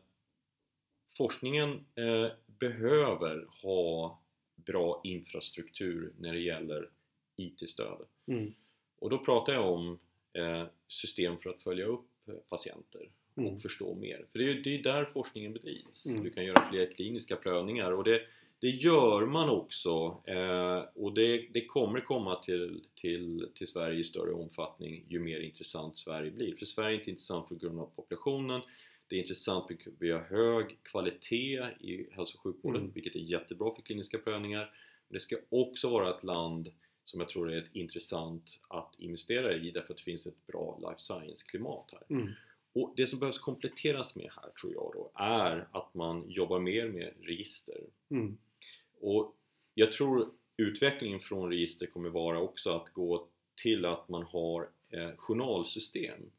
forskningen 1.18 1.86
eh, 1.96 2.28
behöver 2.48 3.48
ha 3.62 4.20
bra 4.56 5.02
infrastruktur 5.04 6.14
när 6.20 6.34
det 6.34 6.40
gäller 6.40 6.90
IT-stöd. 7.36 8.06
Mm. 8.28 8.54
Och 9.00 9.10
då 9.10 9.18
pratar 9.18 9.54
jag 9.54 9.74
om 9.74 10.00
eh, 10.34 10.64
system 10.88 11.38
för 11.38 11.50
att 11.50 11.62
följa 11.62 11.86
upp 11.86 12.10
patienter 12.50 13.10
mm. 13.38 13.54
och 13.54 13.62
förstå 13.62 13.96
mer. 13.96 14.26
För 14.32 14.40
det 14.40 14.46
är 14.46 14.48
ju 14.48 14.62
det 14.62 14.76
är 14.76 14.84
där 14.84 15.06
forskningen 15.06 15.54
bedrivs. 15.54 16.06
Mm. 16.06 16.24
Du 16.24 16.30
kan 16.30 16.46
göra 16.46 16.70
fler 16.70 16.92
kliniska 16.92 17.36
prövningar 17.36 17.92
och 17.92 18.04
det, 18.04 18.22
det 18.60 18.70
gör 18.70 19.26
man 19.26 19.50
också 19.50 20.22
eh, 20.26 20.84
och 20.94 21.14
det, 21.14 21.48
det, 21.54 21.66
kommer 21.66 22.00
komma 22.00 22.36
till, 22.36 22.84
till, 22.96 23.50
till 23.54 23.68
Sverige 23.68 24.00
i 24.00 24.04
större 24.04 24.34
omfattning 24.34 25.06
ju 25.10 25.20
mer 25.20 25.40
intressant 25.40 25.98
Sverige 25.98 26.32
blir. 26.32 26.56
För 26.56 26.66
Sverige 26.66 26.96
är 26.96 27.00
inte 27.00 27.10
intressant 27.10 27.48
för 27.48 27.56
grund 27.56 27.80
av 27.80 27.90
populationen 27.96 28.62
det 29.08 29.16
är 29.16 29.20
intressant, 29.20 29.72
vi 30.00 30.12
har 30.12 30.20
hög 30.20 30.78
kvalitet 30.84 31.64
i 31.80 32.08
hälso 32.12 32.38
och 32.38 32.44
sjukvården, 32.44 32.82
mm. 32.82 32.94
vilket 32.94 33.16
är 33.16 33.20
jättebra 33.20 33.76
för 33.76 33.82
kliniska 33.82 34.18
prövningar. 34.18 34.72
Men 35.08 35.14
det 35.14 35.20
ska 35.20 35.38
också 35.50 35.90
vara 35.90 36.16
ett 36.16 36.24
land 36.24 36.72
som 37.04 37.20
jag 37.20 37.30
tror 37.30 37.52
är 37.52 37.58
ett 37.58 37.76
intressant 37.76 38.62
att 38.68 38.96
investera 38.98 39.54
i 39.54 39.72
därför 39.72 39.94
att 39.94 39.98
det 39.98 40.04
finns 40.04 40.28
ett 40.28 40.48
bra 40.48 40.80
life 40.82 41.02
science-klimat 41.02 41.92
här. 41.92 42.18
Mm. 42.18 42.32
Och 42.74 42.94
det 42.96 43.08
som 43.08 43.20
behövs 43.20 43.40
kompletteras 43.40 44.16
med 44.16 44.30
här 44.36 44.50
tror 44.62 44.74
jag 44.74 44.92
då 44.94 45.12
är 45.16 45.68
att 45.72 45.94
man 45.94 46.30
jobbar 46.30 46.60
mer 46.60 46.88
med 46.88 47.14
register. 47.22 47.82
Mm. 48.10 48.38
Och 49.02 49.36
jag 49.74 49.92
tror 49.92 50.30
utvecklingen 50.58 51.20
från 51.20 51.50
register 51.50 51.86
kommer 51.86 52.10
vara 52.10 52.40
också 52.40 52.72
att 52.72 52.90
gå 52.90 53.28
till 53.62 53.86
att 53.86 54.10
man 54.10 54.24
har 54.24 54.70
eh, 54.90 55.12
journalsystem 55.18 56.32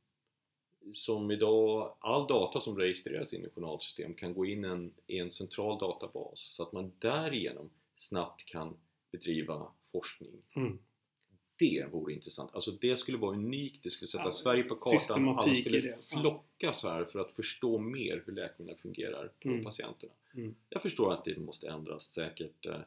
som 0.93 1.31
idag, 1.31 1.95
all 1.99 2.27
data 2.27 2.61
som 2.61 2.79
registreras 2.79 3.33
in 3.35 3.45
i 3.45 3.49
journalsystem 3.49 4.15
kan 4.15 4.35
gå 4.35 4.47
in 4.47 4.65
en, 4.65 4.95
i 5.07 5.19
en 5.19 5.31
central 5.31 5.79
databas 5.79 6.41
så 6.41 6.63
att 6.63 6.73
man 6.73 6.93
därigenom 6.99 7.71
snabbt 7.97 8.45
kan 8.47 8.77
bedriva 9.11 9.67
forskning. 9.93 10.43
Mm. 10.55 10.79
det 11.59 11.87
vore 11.93 12.13
intressant. 12.13 12.55
Alltså 12.55 12.71
det 12.71 12.97
skulle 12.97 13.19
vara 13.19 13.33
unikt, 13.37 13.83
det 13.83 13.91
skulle 13.91 14.09
sätta 14.09 14.25
Ja, 14.25 14.33
Sverige 14.33 14.63
på 14.63 14.75
kartan. 14.75 15.29
Alla 15.29 15.55
skulle 15.55 15.97
flockas 15.97 16.85
här 16.85 17.05
för 17.05 17.19
att 17.19 17.33
förstå 17.33 17.79
mer 17.79 18.23
hur 18.27 18.33
läkemedel 18.33 18.77
fungerar 18.77 19.33
på 19.43 19.49
Mm. 19.49 19.65
patienterna. 19.65 20.13
Mm. 20.35 20.55
Jag 20.69 20.83
förstår 20.83 21.13
att 21.13 21.25
det 21.25 21.39
måste 21.39 21.69
ändras 21.69 22.03
säkert 22.05 22.67
eh, 22.67 22.81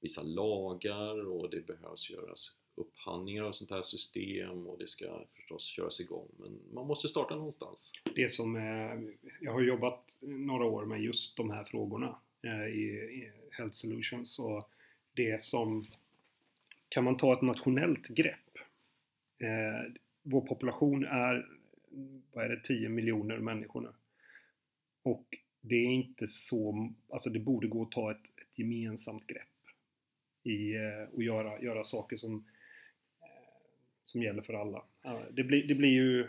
vissa 0.00 0.22
lagar 0.22 1.26
och 1.28 1.50
det 1.50 1.66
behövs 1.66 2.10
göras 2.10 2.52
upphandlingar 2.78 3.44
av 3.44 3.52
sånt 3.52 3.70
här 3.70 3.82
system 3.82 4.66
och 4.66 4.78
det 4.78 4.86
ska 4.86 5.24
förstås 5.34 5.64
köras 5.64 6.00
igång. 6.00 6.28
Men 6.38 6.58
man 6.72 6.86
måste 6.86 7.08
starta 7.08 7.36
någonstans. 7.36 7.92
Det 8.14 8.28
som 8.28 8.56
är, 8.56 9.14
jag 9.40 9.52
har 9.52 9.60
jobbat 9.60 10.18
några 10.20 10.64
år 10.64 10.84
med 10.84 11.02
just 11.02 11.36
de 11.36 11.50
här 11.50 11.64
frågorna 11.64 12.18
eh, 12.42 12.66
i, 12.66 13.30
Health 13.50 13.74
Solutions 13.74 14.38
och 14.38 14.70
det 15.14 15.42
som 15.42 15.86
kan 16.88 17.04
man 17.04 17.16
ta 17.16 17.32
ett 17.32 17.42
nationellt 17.42 18.08
grepp. 18.08 18.58
Eh, 19.38 19.92
vår 20.22 20.40
population 20.40 21.04
är, 21.04 21.46
vad 22.32 22.44
är 22.44 22.48
det, 22.48 22.60
10 22.64 22.88
miljoner 22.88 23.38
människor 23.38 23.80
nu. 23.80 23.92
Och 25.02 25.26
det 25.60 25.74
är 25.74 25.90
inte 25.90 26.28
så, 26.28 26.92
alltså 27.12 27.30
det 27.30 27.40
borde 27.40 27.68
gå 27.68 27.82
att 27.82 27.90
ta 27.90 28.10
ett, 28.10 28.24
ett 28.42 28.58
gemensamt 28.58 29.26
grepp 29.26 29.48
i, 30.42 30.74
och 31.12 31.22
göra, 31.22 31.60
göra 31.60 31.84
saker 31.84 32.16
som, 32.16 32.36
eh, 32.36 32.42
som 34.08 34.22
gäller 34.22 34.42
för 34.42 34.54
alla. 34.54 34.82
Det 35.30 35.42
blir, 35.44 35.66
det 35.68 35.74
blir 35.74 35.88
ju 35.88 36.20
eh, 36.20 36.26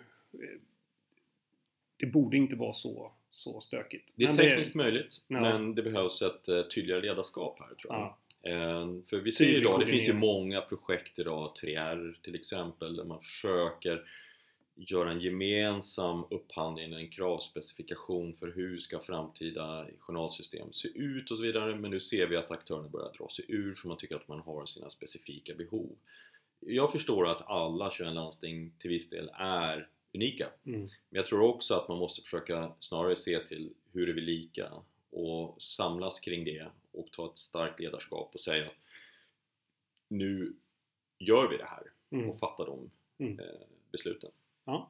det 1.98 2.06
borde 2.06 2.38
inte 2.38 2.56
vara 2.56 2.74
så, 2.74 3.12
så 3.32 3.62
stökigt. 3.62 4.14
Det 4.16 4.24
är 4.24 4.28
Men 4.28 4.38
tekniskt 4.38 4.76
möjligt 4.76 5.22
Ja. 5.28 5.42
men 5.42 5.76
det 5.76 5.84
behövs 5.84 6.22
ett 6.22 6.48
eh, 6.48 6.62
tydligare 6.62 7.02
ledarskap 7.02 7.60
här 7.60 7.76
tror 7.76 7.94
jag. 7.94 8.02
Ja, 8.02 8.18
Eh, 8.44 8.88
För 9.10 9.18
vi 9.18 9.32
ser 9.32 9.46
ju 9.46 9.52
Tydlig 9.52 9.68
idag, 9.68 9.80
det 9.80 9.86
finns 9.86 10.08
ju 10.08 10.14
många 10.14 10.62
projekt 10.62 11.20
idag, 11.20 11.52
3R 11.64 12.16
till 12.24 12.36
exempel, 12.36 12.96
där 12.96 13.04
man 13.04 13.20
försöker 13.20 14.04
göra 14.76 15.12
en 15.12 15.20
gemensam 15.20 16.24
upphandling, 16.30 16.94
en 16.94 17.10
kravspecifikation 17.10 18.36
för 18.36 18.52
hur 18.52 18.78
ska 18.78 19.00
framtida 19.00 19.88
journalsystem 20.00 20.74
se 20.74 20.88
ut 20.88 21.32
och 21.32 21.38
så 21.38 21.44
vidare. 21.44 21.76
Men 21.76 21.92
nu 21.92 22.00
ser 22.00 22.28
vi 22.28 22.36
att 22.36 22.52
aktörerna 22.52 22.90
börjar 22.90 23.14
dra 23.18 23.30
sig 23.30 23.46
ur 23.48 23.76
för 23.76 23.88
man 23.88 23.98
tycker 23.98 24.16
att 24.16 24.28
man 24.28 24.40
har 24.40 24.66
sina 24.66 24.90
specifika 24.90 25.54
behov. 25.54 25.96
Jag 26.60 26.92
förstår 26.92 27.28
att 27.28 27.42
alla 27.50 27.92
21 27.92 28.14
landsting 28.14 28.72
till 28.80 28.90
viss 28.90 29.10
del 29.10 29.32
är 29.34 29.90
unika. 30.14 30.50
mm, 30.66 30.80
Men 30.82 30.90
jag 31.10 31.28
tror 31.28 31.42
också 31.42 31.76
att 31.76 31.88
man 31.88 31.98
måste 31.98 32.22
försöka 32.22 32.72
snarare 32.80 33.16
se 33.16 33.40
till 33.40 33.74
hur 33.94 34.10
är 34.10 34.14
vi 34.14 34.22
lika 34.22 34.72
och 35.10 35.62
samlas 35.62 36.20
kring 36.20 36.46
det 36.46 36.68
och 36.92 37.12
ta 37.12 37.26
ett 37.32 37.38
starkt 37.40 37.80
ledarskap 37.80 38.32
och 38.34 38.40
säga 38.40 38.66
att 38.66 38.74
nu 40.08 40.54
gör 41.18 41.48
vi 41.50 41.58
det 41.58 41.66
här 41.66 41.84
mm. 42.12 42.30
och 42.30 42.40
fattar 42.40 42.66
de 42.66 42.90
Mm. 43.22 43.40
eh, 43.40 43.46
besluten. 43.92 44.32
Ja. 44.66 44.90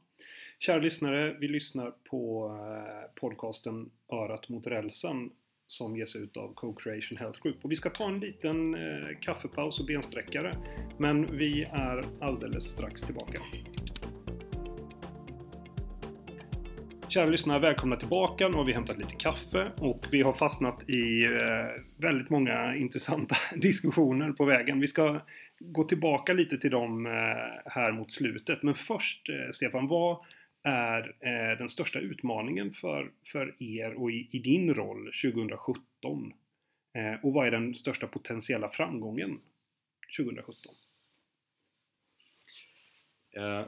Kära 0.60 0.78
lyssnare, 0.82 1.34
vi 1.40 1.48
lyssnar 1.48 1.92
på 1.92 2.48
eh, 2.48 3.12
podcasten 3.20 3.92
Örat 4.10 4.50
mot 4.50 4.68
rälsen 4.68 5.32
som 5.72 5.98
ges 5.98 6.16
ut 6.16 6.38
av 6.38 6.54
Co-Creation 6.54 7.18
Health 7.18 7.42
Group. 7.44 7.56
Och 7.62 7.72
vi 7.72 7.76
ska 7.76 7.90
ta 7.90 8.08
en 8.08 8.20
liten 8.20 8.74
eh, 8.74 9.20
kaffepaus 9.22 9.80
och 9.80 9.86
bensträckare. 9.86 10.54
Men 10.98 11.38
vi 11.38 11.64
är 11.64 12.04
alldeles 12.22 12.64
strax 12.64 13.02
tillbaka. 13.02 13.40
Kära 17.08 17.26
lyssnare, 17.26 17.60
välkomna 17.60 17.96
tillbaka. 17.96 18.48
Nu 18.48 18.54
har 18.54 18.64
vi 18.64 18.74
hämtat 18.74 18.98
lite 18.98 19.16
kaffe 19.16 19.72
och 19.78 20.06
vi 20.12 20.22
har 20.22 20.34
fastnat 20.34 20.90
i 20.90 21.26
eh, 21.26 21.84
väldigt 21.98 22.30
många 22.30 22.76
intressanta 22.76 23.36
diskussioner 23.56 24.32
på 24.32 24.46
vägen. 24.46 24.80
Vi 24.80 24.88
ska 24.88 25.22
gå 25.60 25.84
tillbaka 25.84 26.34
lite 26.34 26.58
till 26.58 26.72
dem 26.72 27.06
eh, 27.06 27.12
här 27.66 27.92
mot 27.92 28.12
slutet. 28.12 28.64
Men 28.64 28.74
först, 28.74 29.30
eh, 29.30 29.52
Stefan, 29.52 29.88
vad 29.88 30.18
är 30.70 31.16
eh, 31.20 31.58
den 31.58 31.70
största 31.70 32.00
utmaningen 32.00 32.72
för, 32.72 33.12
för 33.26 33.56
er 33.64 33.94
och 33.94 34.12
i, 34.12 34.30
i 34.32 34.40
din 34.40 34.74
roll 34.74 35.06
2017? 35.06 35.84
Eh, 36.94 37.26
och 37.26 37.34
vad 37.34 37.48
är 37.48 37.52
den 37.52 37.76
största 37.76 38.08
potentiella 38.08 38.70
framgången 38.70 39.40
2017? 40.18 40.74
Eh, 43.38 43.66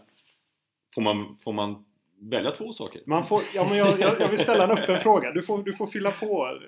får, 0.96 1.02
man, 1.02 1.38
får 1.38 1.54
man 1.54 1.86
välja 2.20 2.52
två 2.52 2.74
saker? 2.74 3.02
Man 3.06 3.24
får, 3.24 3.44
ja, 3.54 3.70
men 3.70 3.78
jag, 3.78 4.00
jag, 4.00 4.22
jag 4.22 4.30
vill 4.30 4.40
ställa 4.40 4.64
en 4.64 4.78
öppen 4.78 5.02
fråga. 5.02 5.32
Du 5.32 5.44
får, 5.44 5.64
du 5.64 5.74
får 5.74 5.88
fylla 5.88 6.12
på. 6.12 6.60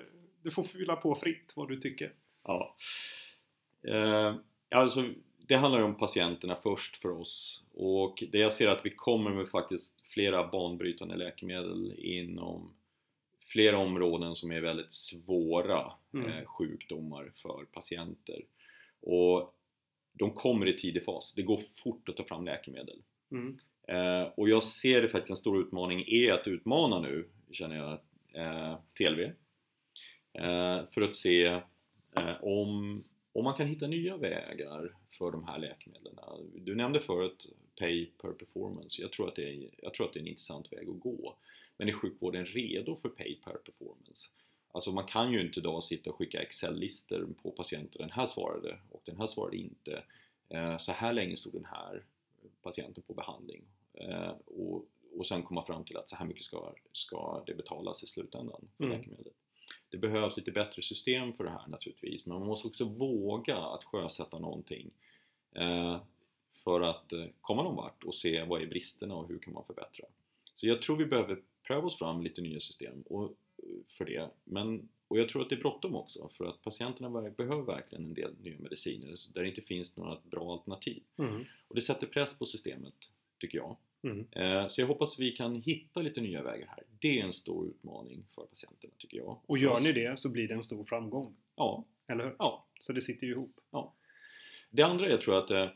Du 0.42 0.50
får 0.50 0.64
fylla 0.64 0.96
på 0.96 1.14
fritt 1.14 1.52
vad 1.56 1.68
du 1.68 1.76
tycker. 1.76 2.12
Ja. 2.44 2.76
Eh, 3.88 4.34
alltså, 4.70 5.04
det 5.48 5.54
handlar 5.56 5.80
om 5.82 5.94
patienterna 5.94 6.56
först 6.62 6.96
för 6.96 7.10
oss 7.20 7.64
och 7.74 8.24
det 8.32 8.38
jag 8.38 8.52
ser 8.52 8.68
att 8.68 8.86
vi 8.86 8.90
kommer 8.90 9.30
med 9.30 9.48
faktiskt 9.48 10.10
flera 10.10 10.48
banbrytande 10.48 11.16
läkemedel 11.16 11.94
inom 11.98 12.74
flera 13.40 13.78
områden 13.78 14.34
som 14.34 14.52
är 14.52 14.60
väldigt 14.60 14.92
svåra 14.92 15.92
Mm. 16.14 16.30
eh, 16.30 16.44
sjukdomar 16.44 17.32
för 17.36 17.64
patienter. 17.72 18.42
Och 19.00 19.54
de 20.12 20.30
kommer 20.30 20.66
i 20.68 20.76
tidig 20.76 21.04
fas. 21.04 21.32
Det 21.36 21.42
går 21.42 21.60
fort 21.84 22.08
att 22.08 22.16
ta 22.16 22.24
fram 22.24 22.44
läkemedel. 22.44 23.02
Mm. 23.30 23.58
Eh, 23.88 24.22
och 24.22 24.48
jag 24.48 24.64
ser 24.64 25.02
det 25.02 25.08
faktiskt 25.08 25.30
en 25.30 25.36
stor 25.36 25.60
utmaning 25.60 26.04
är 26.06 26.32
att 26.32 26.46
utmana 26.46 27.00
nu, 27.00 27.28
känner 27.50 27.76
jag, 27.76 27.92
eh, 28.32 28.78
TLV. 28.98 29.20
Eh, 30.32 30.80
för 30.94 31.02
att 31.02 31.14
se 31.16 31.44
eh, 32.16 32.34
om, 32.42 33.04
om 33.34 33.44
man 33.44 33.54
kan 33.54 33.66
hitta 33.66 33.86
nya 33.86 34.16
vägar 34.16 34.96
för 35.10 35.30
de 35.30 35.44
här 35.44 35.58
läkemedlen. 35.58 36.14
Du 36.54 36.74
nämnde 36.74 37.00
förut 37.00 37.46
Pay 37.78 38.06
per 38.06 38.32
performance. 38.32 39.02
Jag 39.02 39.12
tror, 39.12 39.28
att 39.28 39.36
det 39.36 39.48
är, 39.48 39.70
jag 39.82 39.94
tror 39.94 40.06
att 40.06 40.12
det 40.12 40.18
är 40.18 40.20
en 40.22 40.26
intressant 40.28 40.72
väg 40.72 40.88
att 40.88 41.00
gå. 41.00 41.36
Men 41.76 41.88
är 41.88 41.92
sjukvården 41.92 42.46
redo 42.46 42.96
för 42.96 43.08
Pay 43.08 43.34
per 43.44 43.54
performance? 43.54 44.30
Alltså 44.72 44.92
man 44.92 45.04
kan 45.06 45.32
ju 45.32 45.40
inte 45.46 45.60
idag 45.60 45.84
sitta 45.84 46.10
och 46.10 46.16
skicka 46.16 46.42
Excel-listor 46.42 47.28
på 47.42 47.50
patienter. 47.50 47.98
Den 47.98 48.10
här 48.10 48.26
svarade 48.26 48.78
och 48.90 49.02
den 49.04 49.16
här 49.16 49.26
svarade 49.26 49.56
inte. 49.56 50.04
Eh, 50.48 50.76
Så 50.76 50.92
här 50.92 51.12
länge 51.12 51.36
stod 51.36 51.52
den 51.52 51.64
här 51.64 52.04
patienten 52.62 53.02
på 53.06 53.14
behandling. 53.14 53.62
Eh, 53.94 54.32
Och, 54.46 54.86
och 55.18 55.26
sen 55.26 55.42
komma 55.42 55.62
fram 55.62 55.84
till 55.84 55.96
att 55.96 56.08
så 56.08 56.16
här 56.16 56.26
mycket 56.26 56.42
ska, 56.42 56.74
ska 56.92 57.44
det 57.46 57.54
betalas 57.54 58.02
i 58.02 58.06
slutändan 58.06 58.68
för 58.76 58.84
Mm. 58.84 58.98
läkemedlet. 58.98 59.34
Det 59.94 59.98
behövs 59.98 60.36
lite 60.36 60.52
bättre 60.52 60.82
system 60.82 61.32
för 61.32 61.44
det 61.44 61.50
här 61.50 61.68
naturligtvis, 61.68 62.26
men 62.26 62.38
man 62.38 62.48
måste 62.48 62.68
också 62.68 62.84
våga 62.84 63.56
att 63.56 63.84
sjösätta 63.84 64.38
någonting 64.38 64.90
eh, 65.52 66.00
för 66.64 66.80
att 66.80 67.12
eh, 67.12 67.24
komma 67.40 67.62
någon 67.62 67.76
vart 67.76 68.04
och 68.04 68.14
se 68.14 68.44
vad 68.44 68.62
är 68.62 68.66
bristerna 68.66 69.14
och 69.14 69.28
hur 69.28 69.38
kan 69.38 69.52
man 69.54 69.64
förbättra. 69.64 70.06
Så 70.54 70.66
jag 70.66 70.82
tror 70.82 70.96
vi 70.96 71.06
behöver 71.06 71.42
pröva 71.62 71.86
oss 71.86 71.98
fram 71.98 72.22
lite 72.22 72.40
nya 72.40 72.60
system 72.60 73.02
och, 73.02 73.24
eh, 73.24 73.32
för 73.88 74.04
det. 74.04 74.30
Men, 74.44 74.88
och 75.08 75.18
jag 75.18 75.28
tror 75.28 75.42
att 75.42 75.48
det 75.48 75.54
är 75.54 75.60
bråttom 75.60 75.94
också 75.96 76.28
för 76.28 76.44
att 76.44 76.62
patienterna 76.62 77.08
ver- 77.08 77.36
behöver 77.36 77.62
verkligen 77.62 78.04
en 78.04 78.14
del 78.14 78.34
nya 78.42 78.58
mediciner 78.58 79.14
där 79.34 79.42
det 79.42 79.48
inte 79.48 79.62
finns 79.62 79.96
några 79.96 80.18
bra 80.30 80.52
alternativ. 80.52 81.02
Mm. 81.16 81.44
Och 81.68 81.74
det 81.74 81.82
sätter 81.82 82.06
press 82.06 82.34
på 82.34 82.46
systemet, 82.46 82.94
tycker 83.38 83.58
jag. 83.58 83.76
Mm. 84.04 84.26
Eh, 84.30 84.68
Så 84.68 84.80
jag 84.80 84.86
hoppas 84.88 85.18
vi 85.18 85.30
kan 85.32 85.54
hitta 85.54 86.00
lite 86.02 86.20
nya 86.20 86.42
vägar 86.42 86.66
här. 86.66 86.82
Det 87.00 87.20
är 87.20 87.24
en 87.24 87.32
stor 87.32 87.66
utmaning 87.68 88.24
för 88.30 88.42
patienterna, 88.46 88.92
tycker 88.98 89.16
jag. 89.18 89.38
Och 89.46 89.58
gör 89.58 89.80
ni 89.80 89.92
det 89.92 90.20
så 90.20 90.28
blir 90.28 90.48
det 90.48 90.54
en 90.54 90.62
stor 90.62 90.84
framgång. 90.84 91.36
Ja, 91.56 91.84
Eller 92.06 92.24
hur? 92.24 92.36
ja. 92.38 92.66
Så 92.80 92.92
det 92.92 93.00
sitter 93.00 93.26
ju 93.26 93.32
ihop. 93.32 93.60
Det 94.70 94.82
andra 94.82 95.08
jag 95.08 95.20
tror 95.20 95.38
att 95.38 95.50
eh, 95.50 95.68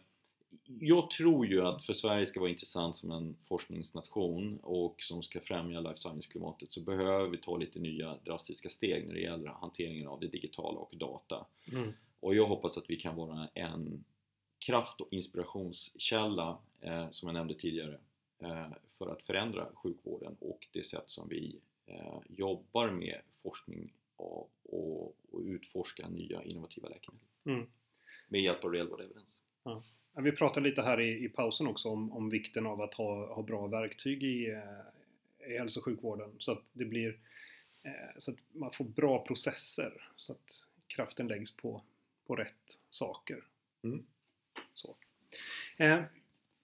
jag 0.81 1.11
tror 1.11 1.47
ju 1.47 1.67
att 1.67 1.85
för 1.85 1.93
Sverige 1.93 2.27
ska 2.27 2.41
vara 2.41 2.51
intressant 2.51 2.97
som 2.97 3.11
en 3.11 3.37
forskningsnation 3.45 4.59
och 4.63 5.03
som 5.03 5.23
ska 5.23 5.41
främja 5.41 5.81
life 5.81 5.97
science-klimatet 5.97 6.73
så 6.73 6.81
behöver 6.81 7.29
vi 7.29 7.37
ta 7.39 7.57
lite 7.57 7.79
nya 7.79 8.17
drastiska 8.25 8.69
steg 8.69 9.07
när 9.07 9.15
det 9.15 9.21
gäller 9.21 9.49
hanteringen 9.49 10.09
av 10.09 10.21
det 10.21 10.27
digitala 10.29 10.79
och 10.79 10.93
data. 10.97 11.47
Mm. 11.73 11.93
Och 12.21 12.35
jag 12.35 12.47
hoppas 12.47 12.79
att 12.79 12.91
vi 12.91 12.97
kan 12.97 13.17
vara 13.17 13.49
en 13.55 14.05
kraft 14.67 15.01
och 15.01 15.09
inspirationskälla, 15.11 16.59
eh, 16.81 17.11
som 17.11 17.29
jag 17.29 17.35
nämnde 17.35 17.55
tidigare, 17.55 17.99
för 18.99 19.13
att 19.13 19.23
förändra 19.23 19.69
sjukvården 19.75 20.37
och 20.41 20.67
det 20.73 20.83
sätt 20.83 21.11
som 21.11 21.29
vi 21.29 21.61
eh, 21.87 22.19
jobbar 22.29 22.91
med 22.91 23.21
forskning 23.43 23.93
och, 24.17 24.51
och, 24.63 25.17
och 25.31 25.41
utforska 25.41 26.09
nya 26.09 26.43
innovativa 26.43 26.89
läkemedel. 26.89 27.27
Mm. 27.45 27.67
Med 28.29 28.41
hjälp 28.41 28.65
av 28.65 28.73
real 28.73 29.01
evidence. 29.01 29.41
Ja, 29.63 29.83
Vi 30.15 30.33
pratade 30.33 30.69
lite 30.69 30.83
här 30.83 31.01
i, 31.01 31.25
i 31.25 31.29
pausen 31.29 31.67
också 31.67 31.89
om, 31.89 32.13
om 32.13 32.31
vikten 32.31 32.67
av 32.67 32.81
att 32.83 32.95
ha, 32.95 33.35
ha 33.35 33.43
bra 33.43 33.67
verktyg 33.67 34.23
i, 34.23 34.51
eh, 34.51 35.51
i 35.51 35.59
hälso 35.59 35.81
och 35.81 35.85
sjukvården 35.85 36.35
så 36.39 36.53
att 36.53 36.65
det 36.73 36.85
blir 36.85 37.19
eh, 37.83 38.19
så 38.19 38.31
att 38.31 38.39
man 38.53 38.73
får 38.73 38.85
bra 38.85 39.25
processer 39.25 40.11
så 40.17 40.33
att 40.33 40.65
kraften 40.87 41.29
läggs 41.29 41.57
på, 41.57 41.83
på 42.27 42.37
rätt 42.37 42.81
saker. 42.91 43.45
Mm. 43.83 44.07
Så. 44.75 44.97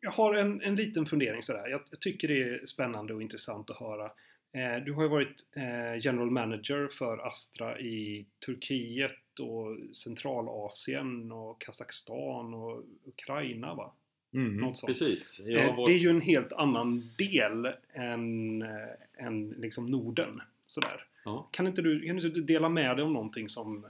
Jag 0.04 0.10
har 0.10 0.34
en, 0.34 0.62
en 0.62 0.76
liten 0.76 1.06
fundering 1.06 1.42
sådär. 1.42 1.68
Jag, 1.68 1.80
jag 1.90 2.00
tycker 2.00 2.28
det 2.28 2.42
är 2.42 2.66
spännande 2.66 3.14
och 3.14 3.22
intressant 3.22 3.70
att 3.70 3.78
höra. 3.78 4.04
Eh, 4.52 4.84
du 4.84 4.92
har 4.92 5.02
ju 5.02 5.08
varit 5.08 5.34
eh, 5.56 6.04
general 6.04 6.30
manager 6.30 6.88
för 6.88 7.26
Astra 7.26 7.80
i 7.80 8.26
Turkiet 8.46 9.40
och 9.40 9.96
Centralasien 9.96 11.32
och 11.32 11.60
Kazakstan 11.60 12.54
och 12.54 12.84
Ukraina 13.06 13.74
va? 13.74 13.92
Mm, 14.34 14.72
precis. 14.86 15.40
Eh, 15.40 15.76
varit... 15.76 15.86
Det 15.86 15.92
är 15.92 15.98
ju 15.98 16.10
en 16.10 16.20
helt 16.20 16.52
annan 16.52 17.10
del 17.18 17.72
än, 17.92 18.62
eh, 18.62 19.26
än 19.26 19.48
liksom 19.48 19.90
Norden. 19.90 20.42
Sådär. 20.66 21.06
ja. 21.24 21.48
Kan 21.52 21.66
inte 21.66 21.82
du 21.82 22.06
kan 22.06 22.16
du 22.16 22.26
inte 22.26 22.40
dela 22.40 22.68
med 22.68 22.96
dig 22.96 23.04
om 23.04 23.12
någonting 23.12 23.48
som... 23.48 23.86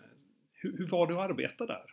Hur, 0.53 0.79
hur 0.79 0.87
var 0.87 1.07
det 1.07 1.15
att 1.15 1.31
arbeta 1.31 1.67
där? 1.67 1.85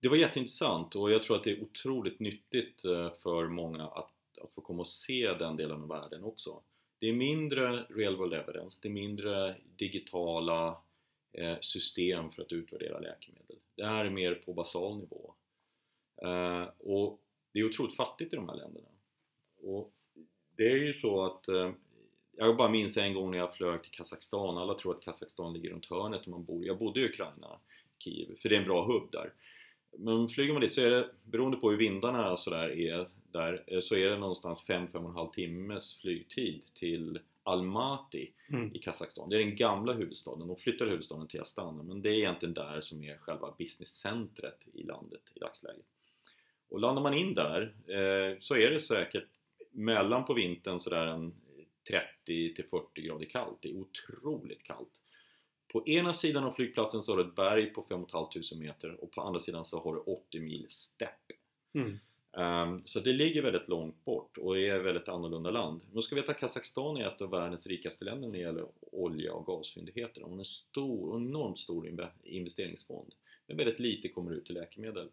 Det 0.00 0.08
var 0.08 0.16
jätteintressant 0.16 0.96
och 0.96 1.12
jag 1.12 1.22
tror 1.22 1.36
att 1.36 1.44
det 1.44 1.50
är 1.50 1.62
otroligt 1.62 2.20
nyttigt 2.20 2.84
eh, 2.84 3.12
för 3.22 3.48
många 3.48 3.84
att, 3.84 4.38
att 4.42 4.54
få 4.54 4.60
komma 4.60 4.80
och 4.80 4.88
se 4.88 5.34
den 5.38 5.56
delen 5.56 5.82
av 5.82 5.88
världen 5.88 6.24
också. 6.24 6.62
Det 6.98 7.08
är 7.08 7.12
mindre 7.12 7.84
real 7.88 8.16
world 8.16 8.34
evidence, 8.34 8.80
det 8.82 8.88
är 8.88 8.92
mindre 8.92 9.56
digitala 9.76 10.76
eh, 11.32 11.56
system 11.60 12.30
för 12.30 12.42
att 12.42 12.52
utvärdera 12.52 12.98
läkemedel. 12.98 13.56
Det 13.74 13.86
här 13.86 14.04
är 14.04 14.10
mer 14.10 14.34
på 14.34 14.52
basal 14.52 14.98
nivå. 14.98 15.34
Eh, 16.22 16.66
och 16.78 17.20
det 17.52 17.58
är 17.58 17.64
otroligt 17.64 17.96
fattigt 17.96 18.32
i 18.32 18.36
de 18.36 18.48
här 18.48 18.56
länderna. 18.56 18.88
Och 19.62 19.92
det 20.56 20.72
är 20.72 20.76
ju 20.76 20.94
så 20.94 21.24
att 21.24 21.44
jag 22.36 22.56
bara 22.56 22.68
minns 22.68 22.96
en 22.96 23.14
gång 23.14 23.30
när 23.30 23.38
jag 23.38 23.54
flög 23.54 23.82
till 23.82 23.92
Kazakstan, 23.92 24.58
alla 24.58 24.74
tror 24.74 24.96
att 24.96 25.02
Kazakstan 25.02 25.52
ligger 25.52 25.70
runt 25.70 25.86
hörnet 25.86 26.26
om 26.26 26.30
man 26.30 26.44
bor 26.44 26.66
Jag 26.66 26.78
bodde 26.78 27.00
i 27.00 27.04
Ukraina, 27.04 27.58
Kiev, 27.98 28.36
för 28.38 28.48
det 28.48 28.54
är 28.54 28.60
en 28.60 28.66
bra 28.66 28.84
hubb 28.86 29.08
där. 29.12 29.32
Men 29.98 30.28
flyger 30.28 30.52
man 30.52 30.62
dit 30.62 30.74
så 30.74 30.80
är 30.80 30.90
det, 30.90 31.08
beroende 31.24 31.56
på 31.56 31.70
hur 31.70 31.78
vindarna 31.78 32.36
så 32.36 32.50
där 32.50 32.68
är 32.68 33.08
där, 33.32 33.64
eh, 33.66 33.80
så 33.80 33.96
är 33.96 34.08
det 34.10 34.18
någonstans 34.18 34.62
5-5,5 34.68 35.32
timmes 35.32 36.00
flygtid 36.00 36.62
till 36.74 37.18
Almaty 37.42 38.28
Mm. 38.50 38.74
i 38.74 38.78
Kazakstan. 38.78 39.28
Det 39.28 39.36
är 39.36 39.40
den 39.40 39.56
gamla 39.56 39.92
huvudstaden. 39.92 40.48
De 40.48 40.56
flyttade 40.56 40.90
huvudstaden 40.90 41.26
till 41.28 41.40
Astana 41.40 41.82
men 41.82 42.02
det 42.02 42.10
är 42.10 42.14
egentligen 42.14 42.54
där 42.54 42.80
som 42.80 43.04
är 43.04 43.18
själva 43.18 43.54
businesscentret 43.58 44.66
i 44.74 44.82
landet 44.82 45.20
i 45.34 45.38
dagsläget. 45.38 45.84
Och 46.68 46.80
landar 46.80 47.02
man 47.02 47.14
in 47.14 47.34
där 47.34 47.74
eh, 47.86 48.36
så 48.40 48.56
är 48.56 48.70
det 48.70 48.80
säkert 48.80 49.24
mellan 49.70 50.24
på 50.24 50.34
vintern 50.34 50.80
sådär 50.80 51.06
en 51.06 51.34
30 51.88 52.54
till 52.54 52.64
40 52.70 53.02
grader 53.02 53.24
kallt. 53.24 53.58
Det 53.60 53.68
är 53.68 53.76
otroligt 53.76 54.62
kallt. 54.62 55.00
På 55.72 55.88
ena 55.88 56.12
sidan 56.12 56.44
av 56.44 56.52
flygplatsen 56.52 57.02
så 57.02 57.12
har 57.12 57.16
du 57.16 57.28
ett 57.28 57.36
berg 57.36 57.66
på 57.66 57.82
5 57.82 58.06
500 58.06 58.30
meter 58.56 59.04
och 59.04 59.12
på 59.12 59.20
andra 59.20 59.40
sidan 59.40 59.64
så 59.64 59.80
har 59.80 59.94
du 59.94 60.00
80 60.00 60.40
mil 60.40 60.66
stepp. 60.68 61.32
Mm. 61.74 61.98
Ehm, 62.32 62.82
så 62.84 63.00
det 63.00 63.12
ligger 63.12 63.42
väldigt 63.42 63.68
långt 63.68 64.04
bort 64.04 64.38
och 64.38 64.58
är 64.58 64.78
ett 64.78 64.86
väldigt 64.86 65.08
annorlunda 65.08 65.50
land. 65.50 65.82
Man 65.92 66.02
ska 66.02 66.14
veta 66.16 66.32
att 66.32 66.38
Kazakstan 66.38 66.96
är 66.96 67.06
ett 67.06 67.20
av 67.20 67.30
världens 67.30 67.66
rikaste 67.66 68.04
länder 68.04 68.28
när 68.28 68.38
det 68.38 68.44
gäller 68.44 68.66
olja 68.80 69.32
och 69.32 69.46
gasfyndigheter. 69.46 70.20
De 70.20 70.30
har 70.30 70.38
en 70.38 70.44
stor, 70.44 71.16
enormt 71.16 71.58
stor 71.58 71.86
inve- 71.86 72.10
investeringsfond. 72.22 73.14
Men 73.46 73.56
väldigt 73.56 73.80
lite 73.80 74.08
kommer 74.08 74.32
ut 74.32 74.46
till 74.46 74.54
läkemedel 74.54 75.08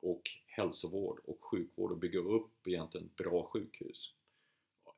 och 0.00 0.22
hälsovård 0.46 1.20
och 1.24 1.44
sjukvård 1.44 1.92
och 1.92 1.98
bygga 1.98 2.18
upp 2.18 2.66
egentligen 2.66 3.10
bra 3.16 3.42
sjukhus. 3.52 4.12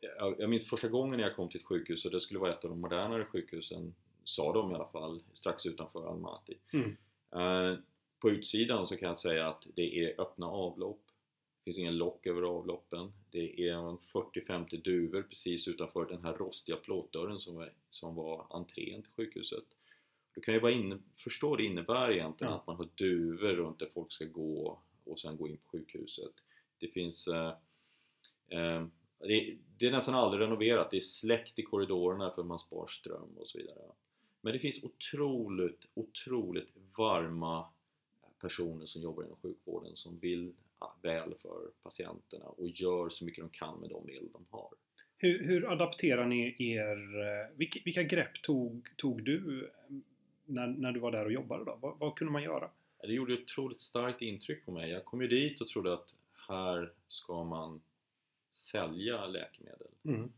Jag, 0.00 0.40
jag 0.40 0.50
minns 0.50 0.66
första 0.66 0.88
gången 0.88 1.20
jag 1.20 1.36
kom 1.36 1.48
till 1.48 1.60
ett 1.60 1.66
sjukhus 1.66 2.04
och 2.04 2.10
det 2.10 2.20
skulle 2.20 2.40
vara 2.40 2.52
ett 2.54 2.64
av 2.64 2.70
de 2.70 2.80
modernare 2.80 3.24
sjukhusen, 3.24 3.94
sa 4.28 4.52
de 4.52 4.72
i 4.72 4.74
alla 4.74 4.88
fall, 4.88 5.22
strax 5.32 5.66
utanför 5.66 6.10
Almaty. 6.10 6.54
Mm. 6.72 6.96
Eh, 7.32 7.78
på 8.20 8.30
utsidan 8.30 8.86
så 8.86 8.96
kan 8.96 9.08
jag 9.08 9.18
säga 9.18 9.48
att 9.48 9.66
det 9.74 10.04
är 10.04 10.20
öppna 10.20 10.46
avlopp. 10.46 11.00
Det 11.06 11.64
finns 11.64 11.78
ingen 11.78 11.96
lock 11.98 12.26
över 12.26 12.42
avloppen. 12.42 13.12
Det 13.30 13.68
är 13.68 13.72
en 13.74 13.98
40-50 13.98 14.82
duvor 14.82 15.22
precis 15.22 15.68
utanför 15.68 16.04
den 16.04 16.24
här 16.24 16.32
rostiga 16.34 16.76
plåtdörren 16.76 17.38
som 17.38 17.54
var, 17.54 17.72
som 17.88 18.14
var 18.14 18.46
entrén 18.50 19.02
till 19.02 19.12
sjukhuset. 19.12 19.64
Du 20.34 20.40
kan 20.40 20.54
ju 20.54 20.60
bara 20.60 20.72
in, 20.72 21.02
förstå 21.16 21.48
vad 21.48 21.58
det 21.58 21.64
innebär 21.64 22.10
egentligen 22.10 22.52
Ja. 22.52 22.58
att 22.58 22.66
man 22.66 22.76
har 22.76 22.88
duvor 22.94 23.48
runt 23.52 23.78
där 23.78 23.90
folk 23.94 24.12
ska 24.12 24.24
gå 24.24 24.78
och 25.04 25.20
sen 25.20 25.36
gå 25.36 25.48
in 25.48 25.56
på 25.56 25.68
sjukhuset. 25.68 26.32
Det 26.78 26.88
finns 26.88 27.28
eh, 27.28 27.52
eh, 28.48 28.86
det, 29.18 29.56
det 29.78 29.86
är 29.86 29.90
nästan 29.90 30.14
aldrig 30.14 30.42
renoverat, 30.42 30.90
det 30.90 30.96
är 30.96 31.00
släckt 31.00 31.58
i 31.58 31.62
korridorerna 31.62 32.30
för 32.30 32.42
man 32.42 32.58
spar 32.58 32.86
ström 32.86 33.36
och 33.36 33.48
så 33.48 33.58
vidare. 33.58 33.82
Men 34.48 34.52
det 34.52 34.58
finns 34.58 34.84
otroligt, 34.84 35.86
otroligt 35.94 36.68
varma 36.96 37.66
personer 38.40 38.86
som 38.86 39.02
jobbar 39.02 39.24
inom 39.24 39.36
sjukvården 39.36 39.96
som 39.96 40.18
vill 40.18 40.52
väl 41.02 41.34
för 41.34 41.70
patienterna 41.82 42.44
och 42.44 42.68
gör 42.68 43.08
så 43.08 43.24
mycket 43.24 43.44
de 43.44 43.50
kan 43.50 43.80
med 43.80 43.90
de 43.90 44.06
medel 44.06 44.28
de 44.32 44.46
har. 44.50 44.70
Hur, 45.16 45.44
hur 45.44 45.72
adapterar 45.72 46.26
ni 46.26 46.56
er... 46.58 47.20
eh, 47.20 47.56
Vilka, 47.56 47.80
vilka 47.84 48.02
grepp 48.02 48.42
tog, 48.42 48.88
tog 48.96 49.24
du 49.24 49.64
eh, 49.64 49.96
när, 50.44 50.66
när 50.66 50.92
du 50.92 51.00
var 51.00 51.12
där 51.12 51.24
och 51.24 51.32
jobbade 51.32 51.64
då? 51.64 51.78
Vad, 51.80 51.98
vad 51.98 52.14
kunde 52.16 52.32
man 52.32 52.42
göra? 52.42 52.70
Det 53.02 53.12
gjorde 53.12 53.34
ett 53.34 53.40
otroligt 53.40 53.80
starkt 53.80 54.22
intryck 54.22 54.64
på 54.64 54.72
mig. 54.72 54.90
Jag 54.90 55.04
kom 55.04 55.22
ju 55.22 55.28
dit 55.28 55.60
och 55.60 55.68
trodde 55.68 55.92
att 55.94 56.14
här 56.48 56.92
ska 57.08 57.44
man 57.44 57.80
sälja 58.52 59.26
läkemedel. 59.26 59.88
Mm. 60.04 60.32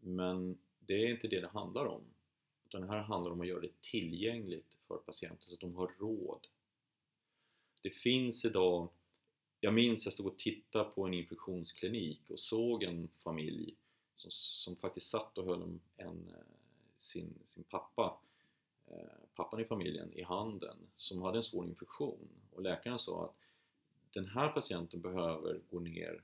Men 0.00 0.58
det 0.78 0.94
är 0.94 1.10
inte 1.10 1.28
det 1.28 1.40
det 1.40 1.48
handlar 1.48 1.86
om. 1.86 2.02
Utan 2.74 2.88
här 2.88 3.02
handlar 3.02 3.30
om 3.30 3.40
att 3.40 3.46
göra 3.46 3.60
det 3.60 3.80
tillgängligt 3.80 4.76
för 4.88 4.96
patienten 4.96 5.48
så 5.48 5.54
att 5.54 5.60
de 5.60 5.74
har 5.74 5.92
råd. 5.98 6.46
Det 7.82 7.90
finns 7.90 8.44
idag, 8.44 8.88
jag 9.60 9.74
minns 9.74 10.04
jag 10.04 10.12
stod 10.12 10.26
och 10.26 10.38
tittade 10.38 10.84
på 10.84 11.06
en 11.06 11.14
infektionsklinik 11.14 12.20
och 12.30 12.40
såg 12.40 12.82
en 12.82 13.08
familj 13.08 13.74
som, 14.14 14.30
som 14.30 14.76
faktiskt 14.76 15.06
satt 15.06 15.38
och 15.38 15.44
höll 15.44 15.62
en, 15.62 15.80
en, 15.96 16.28
eh, 16.28 16.44
sin, 16.98 17.34
sin 17.54 17.64
pappa, 17.64 18.18
eh, 18.86 18.96
pappan 19.34 19.60
i 19.60 19.64
familjen, 19.64 20.12
i 20.12 20.22
handen 20.22 20.76
som 20.94 21.22
hade 21.22 21.38
en 21.38 21.42
svår 21.42 21.66
infektion 21.66 22.28
och 22.52 22.62
läkaren 22.62 22.98
sa 22.98 23.24
att 23.24 23.36
den 24.12 24.26
här 24.26 24.48
patienten 24.48 25.00
behöver 25.00 25.60
gå 25.70 25.80
ner, 25.80 26.22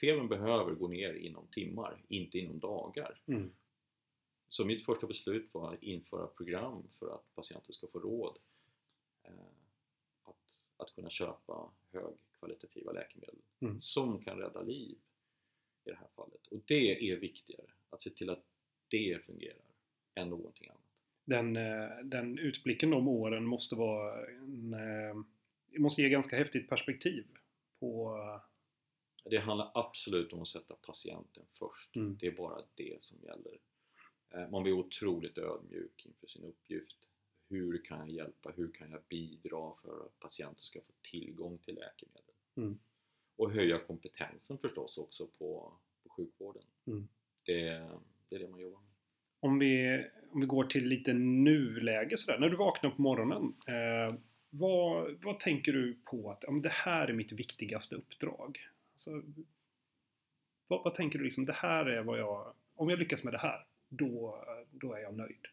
febern 0.00 0.28
behöver 0.28 0.74
gå 0.74 0.88
ner 0.88 1.12
inom 1.12 1.46
timmar, 1.46 2.04
inte 2.08 2.38
inom 2.38 2.58
dagar. 2.58 3.20
Mm. 3.26 3.50
Så 4.48 4.64
mitt 4.64 4.84
första 4.84 5.06
beslut 5.06 5.54
var 5.54 5.74
att 5.74 5.82
införa 5.82 6.26
program 6.26 6.82
för 6.98 7.14
att 7.14 7.34
patienter 7.34 7.72
ska 7.72 7.86
få 7.86 7.98
råd 7.98 8.38
eh, 9.22 9.30
att, 10.24 10.68
att 10.76 10.94
kunna 10.94 11.10
köpa 11.10 11.70
högkvalitativa 11.92 12.92
läkemedel 12.92 13.36
Mm. 13.60 13.80
som 13.80 14.24
kan 14.24 14.38
rädda 14.38 14.62
liv 14.62 14.98
i 15.84 15.90
det 15.90 15.96
här 15.96 16.08
fallet. 16.16 16.46
Och 16.46 16.60
det 16.66 17.10
är 17.10 17.16
viktigare, 17.16 17.66
att 17.90 18.02
se 18.02 18.10
till 18.10 18.30
att 18.30 18.44
det 18.88 19.24
fungerar 19.26 19.64
än 20.14 20.28
någonting 20.28 20.68
annat. 20.68 20.82
Den, 21.24 21.56
eh, 21.56 21.88
den 22.04 22.38
utblicken 22.38 22.90
de 22.90 23.08
åren 23.08 23.44
måste 23.44 23.74
vara 23.74 24.26
en, 24.28 24.74
eh, 24.74 25.16
måste 25.80 26.02
ge 26.02 26.08
ganska 26.08 26.36
häftigt 26.36 26.68
perspektiv 26.68 27.26
på... 27.80 28.16
Det 29.24 29.38
handlar 29.38 29.70
absolut 29.74 30.32
om 30.32 30.42
att 30.42 30.48
sätta 30.48 30.74
patienten 30.74 31.44
först. 31.52 31.96
Mm. 31.96 32.16
Det 32.20 32.26
är 32.26 32.32
bara 32.32 32.62
det 32.74 33.02
som 33.02 33.16
gäller. 33.22 33.58
Eh, 34.30 34.50
Man 34.50 34.62
blir 34.62 34.72
otroligt 34.72 35.38
ödmjuk 35.38 36.06
inför 36.06 36.26
sin 36.26 36.44
uppgift. 36.44 37.08
Hur 37.48 37.84
kan 37.84 37.98
jag 37.98 38.10
hjälpa? 38.10 38.50
Hur 38.56 38.72
kan 38.72 38.90
jag 38.90 39.00
bidra 39.08 39.74
för 39.82 40.06
att 40.06 40.18
patienter 40.20 40.62
ska 40.62 40.80
få 40.80 40.92
tillgång 41.10 41.58
till 41.58 41.74
läkemedel? 41.74 42.34
Mm. 42.56 42.78
Och 43.36 43.52
höja 43.52 43.78
kompetensen 43.78 44.58
förstås 44.58 44.98
också 44.98 45.26
på, 45.26 45.72
på 46.02 46.08
sjukvården. 46.08 46.62
Mm. 46.86 47.08
Det, 47.44 47.62
det 48.28 48.36
är 48.36 48.38
det 48.38 48.48
man 48.48 48.60
jobbar 48.60 48.80
med. 48.80 48.88
Om 49.40 49.58
vi, 49.58 50.04
om 50.30 50.40
vi 50.40 50.46
går 50.46 50.64
till 50.64 50.84
lite 50.84 51.12
nuläge 51.12 52.16
sådär. 52.16 52.38
När 52.38 52.48
du 52.48 52.56
vaknar 52.56 52.90
på 52.90 53.02
morgonen. 53.02 53.54
Eh, 53.66 54.18
vad, 54.50 55.22
vad 55.22 55.40
tänker 55.40 55.72
du 55.72 55.98
på 56.04 56.30
att 56.30 56.44
men 56.48 56.62
det 56.62 56.68
här 56.68 57.08
är 57.08 57.12
mitt 57.12 57.32
viktigaste 57.32 57.96
uppdrag? 57.96 58.58
Alltså, 58.92 59.22
vad, 60.66 60.84
vad 60.84 60.94
tänker 60.94 61.18
du 61.18 61.24
liksom, 61.24 61.44
det 61.44 61.52
här 61.52 61.86
är 61.86 62.02
vad 62.02 62.18
jag... 62.18 62.54
Om 62.74 62.88
jag 62.88 62.98
lyckas 62.98 63.24
med 63.24 63.32
det 63.32 63.38
här, 63.38 63.66
då, 63.88 64.44
då 64.70 64.92
är 64.94 64.98
jag 65.00 65.14
nöjd. 65.16 65.46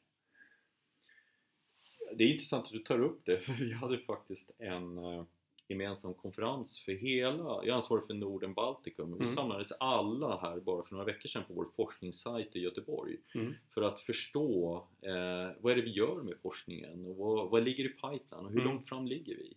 Det 2.16 2.24
är 2.24 2.28
intressant 2.28 2.66
att 2.66 2.72
du 2.72 2.80
tar 2.80 3.00
upp 3.04 3.26
det, 3.26 3.40
för 3.46 3.54
vi 3.54 3.72
hade 3.74 3.98
faktiskt 3.98 4.52
en 4.58 4.98
eh, 4.98 5.24
gemensam 5.68 6.14
konferens 6.14 6.80
för 6.80 6.92
hela, 6.92 7.44
jag 7.66 7.70
ansvarar 7.70 8.02
för 8.02 8.14
Norden 8.14 8.54
Baltikum, 8.54 9.10
vi 9.12 9.16
Mm. 9.16 9.28
samlades 9.28 9.72
alla 9.72 10.38
här 10.38 10.60
bara 10.60 10.84
för 10.84 10.92
några 10.96 11.06
veckor 11.06 11.30
sedan 11.30 11.44
på 11.48 11.54
vår 11.54 11.68
forskningssajt 11.76 12.56
i 12.56 12.60
Göteborg 12.60 13.18
Mm. 13.36 13.54
för 13.74 13.82
att 13.82 14.02
förstå 14.02 14.76
eh, 15.02 15.52
vad 15.60 15.72
är 15.72 15.76
det 15.76 15.82
vi 15.82 15.92
gör 15.94 16.24
med 16.24 16.38
forskningen 16.42 17.06
och 17.06 17.16
vad, 17.16 17.50
vad 17.50 17.64
ligger 17.64 17.86
i 17.86 17.90
pipeline 17.90 18.46
och 18.46 18.52
hur 18.52 18.60
Mm. 18.62 18.74
långt 18.74 18.90
fram 18.90 19.06
ligger 19.08 19.36
vi? 19.36 19.54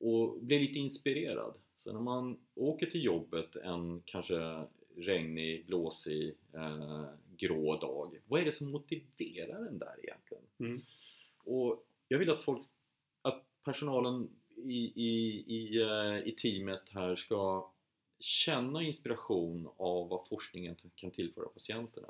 Och 0.00 0.38
bli 0.42 0.58
lite 0.58 0.78
inspirerad. 0.78 1.54
Så 1.76 1.92
när 1.92 2.00
man 2.00 2.38
åker 2.54 2.86
till 2.86 3.04
jobbet 3.04 3.56
en 3.56 4.02
kanske 4.04 4.64
regnig, 4.96 5.66
blåsig, 5.66 6.34
eh, 6.54 7.04
grå 7.38 7.76
dag, 7.76 8.20
vad 8.26 8.40
är 8.40 8.44
det 8.44 8.52
som 8.52 8.70
motiverar 8.70 9.66
en 9.66 9.78
där 9.78 9.94
egentligen? 10.02 10.44
Mm. 10.58 10.82
Och 11.44 11.86
jag 12.08 12.18
vill 12.18 12.30
att 12.30 12.44
folk, 12.44 12.66
att 13.22 13.44
personalen 13.64 14.30
i, 14.56 14.92
i, 14.94 15.44
i, 15.46 15.82
eh, 15.82 16.28
i 16.28 16.34
teamet 16.38 16.88
här 16.90 17.16
ska 17.16 17.72
känna 18.20 18.82
inspiration 18.82 19.68
av 19.76 20.08
vad 20.08 20.28
forskningen 20.28 20.76
kan 20.94 21.10
tillföra 21.10 21.48
patienterna. 21.48 22.08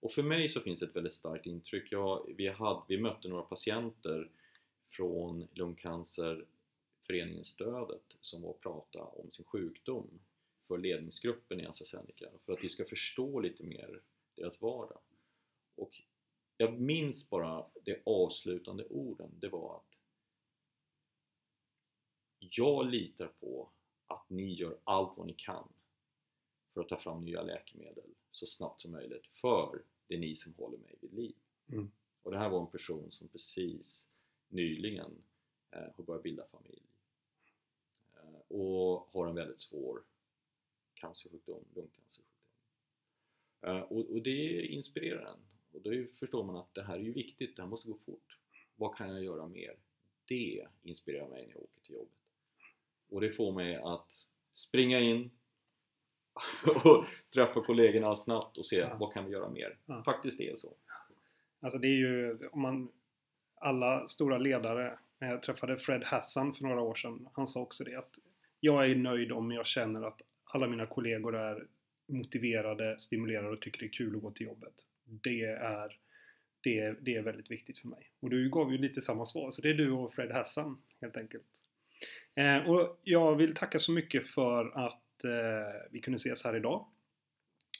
Och 0.00 0.12
för 0.12 0.22
mig 0.22 0.48
så 0.48 0.60
finns 0.60 0.80
det 0.80 0.86
ett 0.86 0.96
väldigt 0.96 1.12
starkt 1.12 1.46
intryck. 1.46 1.92
Jag, 1.92 2.34
vi, 2.36 2.48
hade, 2.48 2.82
vi 2.88 2.98
mötte 2.98 3.28
några 3.28 3.42
patienter 3.42 4.30
från 4.88 5.48
lungcancer 5.54 6.44
föreningen 7.06 7.44
Stödet 7.44 8.16
som 8.20 8.42
var 8.42 8.50
och 8.50 8.60
pratade 8.60 9.04
om 9.04 9.32
sin 9.32 9.44
sjukdom 9.44 10.20
för 10.68 10.78
ledningsgruppen 10.78 11.60
i 11.60 11.66
AstraZeneca 11.66 12.26
för 12.46 12.52
att 12.52 12.64
vi 12.64 12.68
ska 12.68 12.84
förstå 12.84 13.40
lite 13.40 13.64
mer 13.64 14.00
deras 14.40 14.60
vardag. 14.60 15.00
Och 15.74 16.02
jag 16.56 16.80
minns 16.80 17.30
bara 17.30 17.66
de 17.84 18.02
avslutande 18.04 18.84
orden, 18.84 19.30
det 19.40 19.48
var 19.48 19.76
att 19.76 19.98
jag 22.38 22.86
litar 22.86 23.26
på 23.26 23.70
att 24.06 24.30
ni 24.30 24.54
gör 24.54 24.78
allt 24.84 25.16
vad 25.16 25.26
ni 25.26 25.34
kan 25.34 25.68
för 26.74 26.80
att 26.80 26.88
ta 26.88 26.96
fram 26.96 27.24
nya 27.24 27.42
läkemedel 27.42 28.14
så 28.30 28.46
snabbt 28.46 28.80
som 28.80 28.90
möjligt 28.90 29.26
för 29.26 29.82
det 30.06 30.14
är 30.14 30.18
ni 30.18 30.36
som 30.36 30.54
håller 30.54 30.78
mig 30.78 30.94
vid 31.00 31.12
liv. 31.12 31.36
Mm. 31.68 31.90
Och 32.22 32.30
det 32.30 32.38
här 32.38 32.48
var 32.48 32.60
en 32.60 32.70
person 32.70 33.10
som 33.10 33.28
precis 33.28 34.08
nyligen 34.48 35.22
eh, 35.70 35.88
har 35.96 36.04
börjat 36.04 36.22
bilda 36.22 36.46
familj 36.46 36.82
eh, 38.14 38.40
och 38.48 39.08
har 39.12 39.26
en 39.26 39.34
väldigt 39.34 39.60
svår 39.60 40.02
cancersjukdom, 40.94 41.64
lungcancersjukdom. 41.74 42.29
Eh, 43.62 43.80
och, 43.80 44.10
och 44.10 44.22
det 44.22 44.66
inspirerar 44.66 45.26
en 45.26 45.40
och 45.72 45.80
då 45.82 45.90
förstår 46.12 46.44
man 46.44 46.56
att 46.56 46.74
det 46.74 46.82
här 46.82 46.94
är 46.94 47.02
ju 47.02 47.12
viktigt, 47.12 47.56
det 47.56 47.62
här 47.62 47.68
måste 47.68 47.88
gå 47.88 47.94
fort. 47.94 48.38
Vad 48.76 48.94
kan 48.96 49.08
jag 49.08 49.24
göra 49.24 49.48
mer? 49.48 49.76
Det 50.28 50.66
inspirerar 50.82 51.28
mig 51.28 51.46
när 51.46 51.54
jag 51.54 51.62
åker 51.62 51.80
till 51.80 51.94
jobbet. 51.94 52.12
Och 53.08 53.20
det 53.20 53.30
får 53.30 53.52
mig 53.52 53.76
att 53.76 54.28
springa 54.52 55.00
in 55.00 55.30
och 56.84 57.04
träffa 57.34 57.60
kollegorna 57.60 58.16
snabbt 58.16 58.58
och 58.58 58.66
se 58.66 58.76
ja. 58.76 58.96
vad 59.00 59.12
kan 59.12 59.24
vi 59.24 59.32
göra 59.32 59.50
mer? 59.50 59.78
Ja. 59.86 60.02
Faktiskt 60.02 60.38
det 60.38 60.50
är 60.50 60.54
så. 60.54 60.74
Alltså 61.60 61.78
det 61.78 61.88
är 61.88 61.96
ju, 61.96 62.48
om 62.52 62.60
man, 62.60 62.92
alla 63.54 64.06
stora 64.06 64.38
ledare, 64.38 64.98
när 65.18 65.30
jag 65.30 65.42
träffade 65.42 65.78
Fred 65.78 66.04
Hassan 66.04 66.54
för 66.54 66.62
några 66.62 66.80
år 66.80 66.94
sedan, 66.94 67.28
han 67.32 67.46
sa 67.46 67.60
också 67.60 67.84
det 67.84 67.94
att 67.94 68.18
jag 68.60 68.90
är 68.90 68.94
nöjd 68.94 69.32
om 69.32 69.52
jag 69.52 69.66
känner 69.66 70.02
att 70.02 70.22
alla 70.44 70.66
mina 70.66 70.86
kollegor 70.86 71.36
är 71.36 71.66
motiverade, 72.10 72.98
stimulerade 72.98 73.48
och 73.48 73.60
tycker 73.60 73.80
det 73.80 73.86
är 73.86 73.92
kul 73.92 74.16
att 74.16 74.22
gå 74.22 74.30
till 74.30 74.46
jobbet. 74.46 74.74
Det 75.04 75.44
är, 75.44 75.96
det, 76.60 76.96
det 77.00 77.16
är 77.16 77.22
väldigt 77.22 77.50
viktigt 77.50 77.78
för 77.78 77.88
mig. 77.88 78.10
Och 78.20 78.30
du 78.30 78.50
gav 78.50 78.72
ju 78.72 78.78
lite 78.78 79.00
samma 79.00 79.26
svar, 79.26 79.50
så 79.50 79.62
det 79.62 79.70
är 79.70 79.74
du 79.74 79.90
och 79.90 80.14
Fred 80.14 80.30
Hassan 80.30 80.82
helt 81.00 81.16
enkelt. 81.16 81.46
Eh, 82.34 82.70
och 82.70 83.00
jag 83.04 83.36
vill 83.36 83.54
tacka 83.54 83.78
så 83.78 83.92
mycket 83.92 84.28
för 84.28 84.86
att 84.86 85.24
eh, 85.24 85.88
vi 85.90 86.00
kunde 86.00 86.16
ses 86.16 86.44
här 86.44 86.56
idag. 86.56 86.86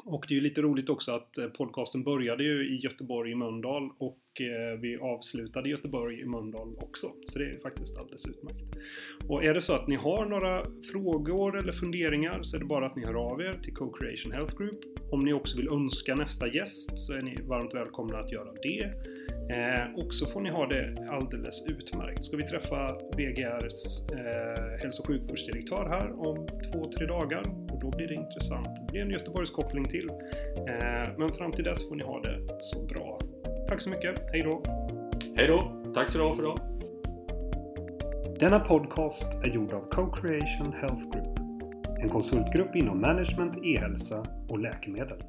Och 0.05 0.25
det 0.29 0.35
är 0.35 0.37
ju 0.37 0.41
lite 0.41 0.63
roligt 0.63 0.89
också 0.89 1.13
att 1.13 1.39
eh, 1.39 1.47
podcasten 1.47 2.03
började 2.03 2.45
ju 2.45 2.69
i 2.69 2.81
Göteborg 2.81 3.33
i 3.33 3.35
Mölndal 3.35 3.91
och 3.99 4.41
eh, 4.41 4.79
vi 4.81 4.97
avslutade 4.97 5.69
i 5.69 5.73
Göteborg 5.73 6.21
i 6.21 6.25
Mölndal 6.25 6.77
också. 6.81 7.07
Så 7.25 7.39
det 7.39 7.45
är 7.45 7.59
faktiskt 7.59 7.99
alldeles 7.99 8.27
utmärkt. 8.27 8.65
Och 9.29 9.45
är 9.45 9.55
det 9.55 9.63
så 9.63 9.73
att 9.73 9.89
ni 9.89 9.97
har 9.97 10.27
några 10.27 10.67
frågor 10.93 11.59
eller 11.59 11.73
funderingar 11.73 12.43
så 12.43 12.57
är 12.57 12.61
det 12.61 12.67
bara 12.67 12.87
att 12.87 12.97
ni 12.97 13.05
hör 13.05 13.15
av 13.15 13.41
er 13.41 13.59
till 13.63 13.75
Co-Creation 13.75 14.33
Health 14.33 14.57
Group. 14.57 14.81
Om 15.11 15.25
ni 15.25 15.33
också 15.33 15.57
vill 15.57 15.69
önska 15.69 16.15
nästa 16.15 16.49
gäst 16.49 16.99
så 16.99 17.13
är 17.13 17.23
ni 17.23 17.39
varmt 17.43 17.75
välkomna 17.75 18.19
att 18.19 18.33
göra 18.33 18.53
det. 18.63 18.93
Eh, 19.51 20.05
och 20.05 20.15
så 20.15 20.27
får 20.27 20.41
ni 20.41 20.51
ha 20.51 20.67
det 20.67 21.07
alldeles 21.11 21.67
utmärkt. 21.67 22.25
Ska 22.25 22.37
vi 22.37 22.43
träffa 22.43 22.99
VGRs 23.17 24.09
eh, 24.11 24.83
hälso 24.83 25.03
och 25.03 25.07
sjukvårdsdirektör 25.07 25.89
här 25.89 26.29
om 26.29 26.47
två, 26.73 26.93
tre 26.93 27.07
dagar 27.07 27.43
då 27.81 27.91
blir 27.91 28.09
det 28.09 28.15
intressant. 28.15 28.69
Det 28.87 28.93
blir 28.93 29.03
en 29.03 29.11
Göteborgskoppling 29.11 29.89
till. 29.89 30.09
Eh, 30.69 31.09
men 31.19 31.29
fram 31.29 31.53
till 31.53 31.65
dess 31.65 31.89
får 31.89 31.97
ni 31.97 32.05
ha 32.05 32.21
det 32.21 32.39
så 32.59 32.87
bra. 32.87 33.19
Tack 33.69 33.81
så 33.81 33.91
mycket. 33.91 34.19
Hej 34.33 34.43
då! 34.43 34.63
Hej 35.37 35.47
då! 35.47 35.83
Tack 35.95 36.09
så 36.09 36.19
du 36.19 36.37
för 36.37 36.43
idag. 36.43 36.59
Denna 38.41 38.61
podcast 38.61 39.25
är 39.45 39.49
gjord 39.49 39.73
av 39.73 39.91
Co-Creation 39.91 40.73
Health 40.73 41.05
Group. 41.13 41.39
En 42.03 42.09
konsultgrupp 42.09 42.77
inom 42.77 43.01
management, 43.01 43.57
e-hälsa 43.65 44.27
och 44.49 44.59
läkemedel. 44.59 45.23